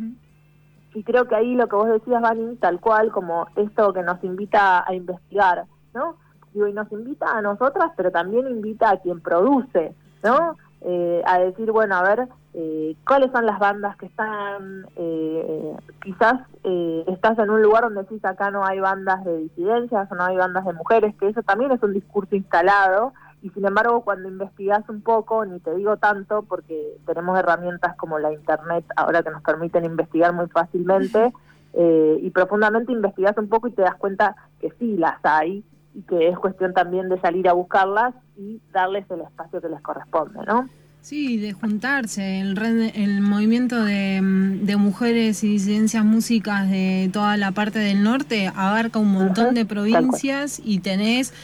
Y 0.95 1.05
creo 1.05 1.29
que 1.29 1.35
ahí 1.35 1.55
lo 1.55 1.69
que 1.69 1.77
vos 1.77 1.88
decías, 1.88 2.23
Vani, 2.23 2.57
tal 2.57 2.81
cual 2.81 3.12
como 3.12 3.47
esto 3.57 3.93
que 3.93 4.03
nos 4.03 4.25
invita 4.25 4.88
a 4.88 4.95
investigar, 4.95 5.67
¿no? 5.93 6.23
Digo, 6.55 6.69
y 6.69 6.73
nos 6.73 6.90
invita 6.93 7.37
a 7.37 7.43
nosotras, 7.43 7.93
pero 7.97 8.11
también 8.11 8.49
invita 8.49 8.90
a 8.90 8.97
quien 8.99 9.21
produce, 9.21 9.95
¿no? 10.23 10.57
Eh, 10.81 11.23
a 11.27 11.38
decir, 11.38 11.73
bueno, 11.73 11.97
a 11.97 12.03
ver, 12.03 12.29
eh, 12.53 12.95
cuáles 13.07 13.33
son 13.33 13.47
las 13.47 13.59
bandas 13.59 13.97
que 13.97 14.07
están, 14.07 14.87
eh, 14.95 15.77
quizás 16.05 16.35
eh, 16.62 17.05
estás 17.09 17.37
en 17.38 17.51
un 17.51 17.61
lugar 17.61 17.83
donde 17.83 18.03
decís 18.03 18.25
acá 18.25 18.53
no 18.53 18.64
hay 18.64 18.79
bandas 18.79 19.25
de 19.25 19.38
disidencias 19.38 20.11
o 20.12 20.14
no 20.14 20.25
hay 20.25 20.37
bandas 20.37 20.64
de 20.64 20.73
mujeres, 20.73 21.14
que 21.17 21.29
eso 21.29 21.43
también 21.43 21.73
es 21.73 21.83
un 21.83 21.93
discurso 21.93 22.37
instalado, 22.37 23.12
y 23.43 23.51
sin 23.51 23.67
embargo 23.67 24.03
cuando 24.03 24.29
investigás 24.29 24.88
un 24.88 25.03
poco, 25.03 25.45
ni 25.45 25.59
te 25.59 25.75
digo 25.75 25.97
tanto, 25.97 26.43
porque 26.43 26.97
tenemos 27.07 27.37
herramientas 27.38 27.97
como 27.97 28.21
la 28.21 28.33
internet 28.33 28.85
ahora 28.95 29.23
que 29.23 29.31
nos 29.31 29.43
permiten 29.43 29.85
investigar 29.85 30.33
muy 30.33 30.47
fácilmente, 30.47 31.33
eh, 31.73 32.19
y 32.23 32.31
profundamente 32.31 32.93
investigás 32.93 33.37
un 33.37 33.49
poco 33.49 33.67
y 33.67 33.73
te 33.73 33.83
das 33.83 33.97
cuenta 33.97 34.37
que 34.61 34.71
sí 34.79 34.97
las 34.97 35.17
hay, 35.25 35.64
y 35.94 36.02
que 36.02 36.28
es 36.28 36.38
cuestión 36.38 36.74
también 36.74 37.09
de 37.09 37.20
salir 37.20 37.48
a 37.48 37.52
buscarlas 37.52 38.14
y 38.37 38.61
darles 38.72 39.09
el 39.11 39.20
espacio 39.22 39.61
que 39.61 39.68
les 39.68 39.80
corresponde, 39.80 40.40
¿no? 40.46 40.68
Sí, 41.00 41.37
de 41.37 41.52
juntarse. 41.52 42.40
El, 42.40 42.57
red- 42.57 42.90
el 42.94 43.20
movimiento 43.20 43.85
de, 43.85 44.22
mm, 44.22 44.64
de 44.64 44.76
mujeres 44.76 45.44
y 45.44 45.48
disidencias 45.48 46.02
músicas 46.02 46.70
de 46.70 47.11
toda 47.12 47.37
la 47.37 47.52
parte 47.52 47.78
del 47.78 48.02
norte 48.02 48.50
abarca 48.57 48.98
un 48.98 49.12
montón 49.12 49.54
de 49.54 49.66
provincias 49.66 50.61
y 50.64 50.78
tenés 50.78 51.35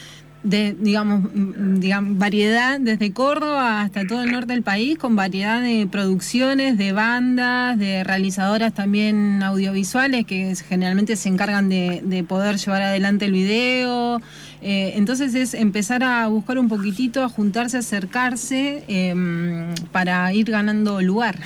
de 0.43 0.75
digamos, 0.79 1.25
mm, 1.35 1.81
digamos 1.81 2.19
variedad 2.19 2.81
desde 2.81 3.13
Córdoba 3.13 3.83
hasta 3.83 4.07
todo 4.07 4.23
el 4.23 4.33
norte 4.33 4.53
del 4.53 4.63
país 4.63 4.99
con 4.99 5.17
variedad 5.17 5.61
de 5.61 5.87
producciones, 5.91 6.79
de 6.79 6.93
bandas, 6.93 7.79
de 7.79 8.05
realizadoras 8.05 8.73
también 8.73 9.43
audiovisuales 9.43 10.25
que 10.27 10.55
generalmente 10.57 11.17
se 11.17 11.29
encargan 11.29 11.69
de, 11.69 12.01
de 12.05 12.25
poder 12.25 12.57
llevar 12.57 12.83
adelante 12.83 13.27
el 13.27 13.33
video. 13.33 14.21
Eh, 14.63 14.93
entonces 14.97 15.35
es 15.35 15.55
empezar 15.55 16.03
a 16.03 16.27
buscar 16.29 16.59
un 16.59 16.69
poquitito, 16.69 17.23
a 17.23 17.29
juntarse, 17.29 17.77
a 17.77 17.81
acercarse 17.81 18.85
em, 18.89 19.75
para 19.93 20.33
ir 20.33 20.51
ganando 20.51 21.01
lugar. 21.01 21.37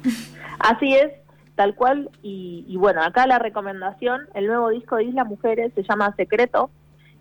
Así 0.58 0.94
es, 0.94 1.12
tal 1.54 1.74
cual. 1.74 2.10
Y, 2.22 2.64
y 2.68 2.76
bueno, 2.76 3.02
acá 3.02 3.26
la 3.26 3.38
recomendación, 3.38 4.22
el 4.34 4.46
nuevo 4.46 4.70
disco 4.70 4.96
de 4.96 5.04
Islas 5.04 5.26
Mujeres 5.26 5.72
se 5.74 5.82
llama 5.82 6.14
Secreto. 6.16 6.70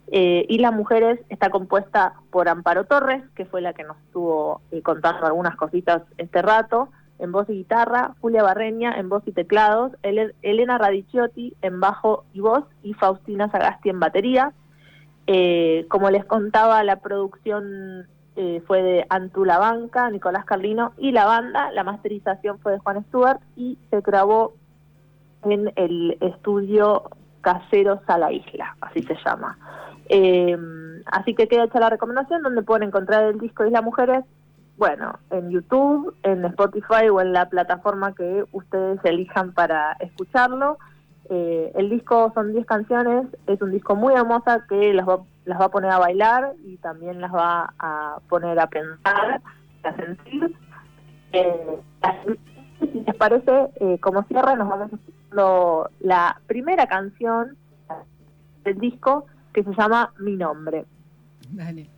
Eh, 0.08 0.46
Islas 0.50 0.74
Mujeres 0.74 1.20
está 1.30 1.50
compuesta 1.50 2.14
por 2.30 2.48
Amparo 2.48 2.84
Torres, 2.86 3.24
que 3.36 3.46
fue 3.46 3.62
la 3.62 3.74
que 3.74 3.84
nos 3.84 3.98
estuvo 3.98 4.62
eh, 4.72 4.82
contando 4.82 5.26
algunas 5.26 5.56
cositas 5.56 6.04
este 6.18 6.42
rato, 6.42 6.90
en 7.18 7.32
voz 7.32 7.50
y 7.50 7.54
guitarra, 7.54 8.14
Julia 8.22 8.44
Barreña 8.44 8.94
en 9.00 9.10
voz 9.10 9.24
y 9.26 9.32
teclados, 9.32 9.94
Ele- 10.04 10.36
Elena 10.42 10.78
Radicchiotti 10.78 11.56
en 11.62 11.80
bajo 11.80 12.26
y 12.34 12.42
voz 12.42 12.66
y 12.84 12.94
Faustina 12.94 13.50
Sagasti 13.50 13.90
en 13.90 14.00
batería. 14.00 14.54
Eh, 15.28 15.86
como 15.90 16.10
les 16.12 16.26
contaba, 16.26 16.84
la 16.84 16.98
producción 16.98 18.06
eh, 18.36 18.62
fue 18.68 18.84
de 18.84 19.06
Antula 19.10 19.58
Banca, 19.58 20.10
Nicolás 20.10 20.46
Carlino 20.46 20.92
y 20.98 21.14
la 21.14 21.26
banda. 21.26 21.72
La 21.72 21.84
masterización 21.84 22.60
fue 22.60 22.74
de 22.74 22.80
Juan 22.80 23.04
Stewart 23.06 23.40
y 23.56 23.78
se 23.90 24.02
grabó 24.02 24.54
en 25.44 25.72
el 25.78 26.18
estudio 26.22 27.10
casero 27.42 28.02
Sala 28.06 28.32
Isla, 28.34 28.76
así 28.82 29.04
se 29.04 29.16
llama. 29.26 29.58
Eh, 30.10 30.58
así 31.06 31.36
que 31.36 31.48
queda 31.48 31.66
hecha 31.66 31.80
la 31.80 31.90
recomendación 31.90 32.44
donde 32.44 32.64
pueden 32.64 32.88
encontrar 32.88 33.24
el 33.26 33.40
disco 33.40 33.66
Isla 33.66 33.82
Mujeres. 33.82 34.24
Bueno, 34.78 35.20
en 35.30 35.50
YouTube, 35.52 36.14
en 36.24 36.44
Spotify 36.46 37.08
o 37.10 37.22
en 37.22 37.32
la 37.32 37.50
plataforma 37.50 38.14
que 38.14 38.44
ustedes 38.52 39.00
elijan 39.06 39.54
para 39.54 39.94
escucharlo. 39.94 40.78
Eh, 41.30 41.72
el 41.76 41.90
disco 41.90 42.32
son 42.36 42.54
10 42.54 42.66
canciones, 42.66 43.26
es 43.48 43.62
un 43.62 43.72
disco 43.72 43.96
muy 43.96 44.14
hermosa 44.14 44.66
que 44.70 44.94
las 44.94 45.08
va, 45.08 45.22
las 45.46 45.60
va 45.60 45.66
a 45.66 45.70
poner 45.70 45.92
a 45.92 45.98
bailar 45.98 46.54
y 46.64 46.78
también 46.78 47.20
las 47.20 47.34
va 47.34 47.74
a 47.80 48.20
poner 48.30 48.60
a 48.60 48.68
pensar, 48.68 49.42
a 49.84 49.96
sentir. 49.96 50.56
Eh, 51.32 51.80
si 52.80 53.00
les 53.02 53.16
parece, 53.16 53.70
eh, 53.80 53.98
como 54.00 54.24
cierre, 54.24 54.56
nos 54.56 54.70
vamos 54.70 54.94
escuchando 54.94 55.90
la 56.00 56.40
primera 56.48 56.86
canción 56.86 57.58
del 58.64 58.80
disco 58.80 59.26
que 59.56 59.64
se 59.64 59.74
llama 59.74 60.14
Mi 60.20 60.36
Nombre. 60.36 60.86
Dale. 61.50 61.95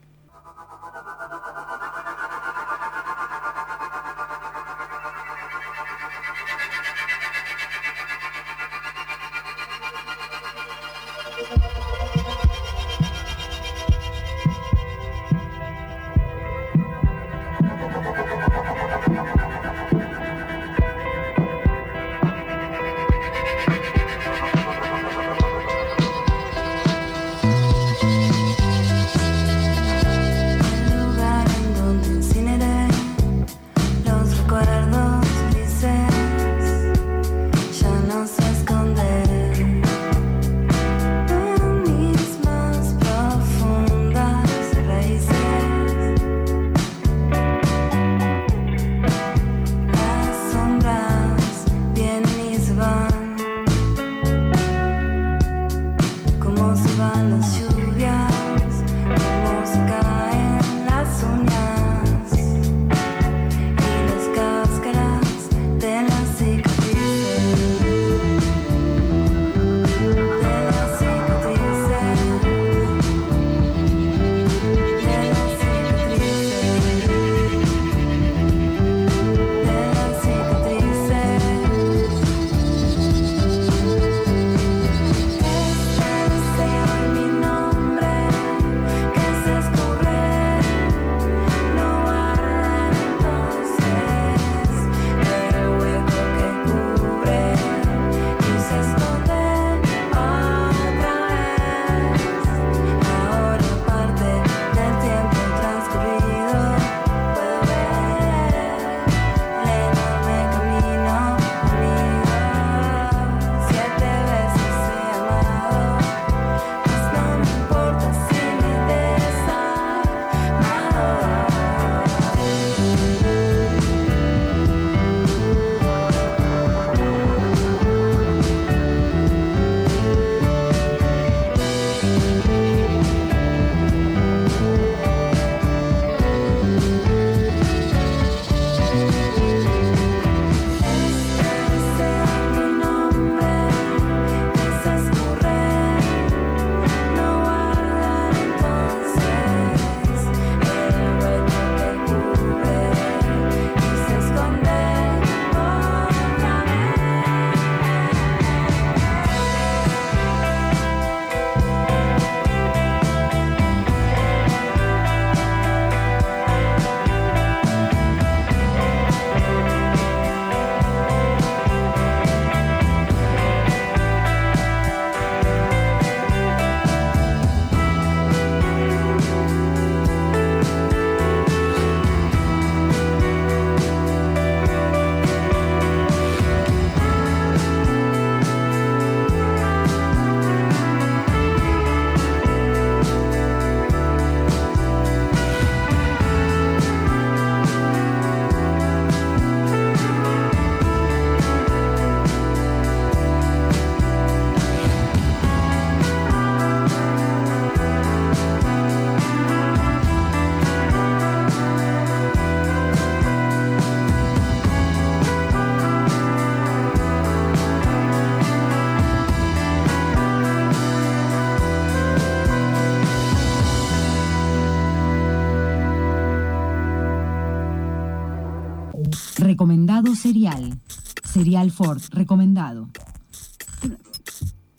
Serial. 230.27 230.77
Serial 231.23 231.71
Ford, 231.71 232.01
recomendado. 232.11 232.89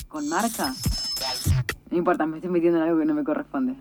¿Con 0.07 0.29
marca? 0.29 0.75
No 1.91 1.97
importa, 1.97 2.27
me 2.27 2.37
estoy 2.37 2.51
metiendo 2.51 2.77
en 2.77 2.85
algo 2.85 2.99
que 2.99 3.07
no 3.07 3.15
me 3.15 3.25
corresponde. 3.25 3.75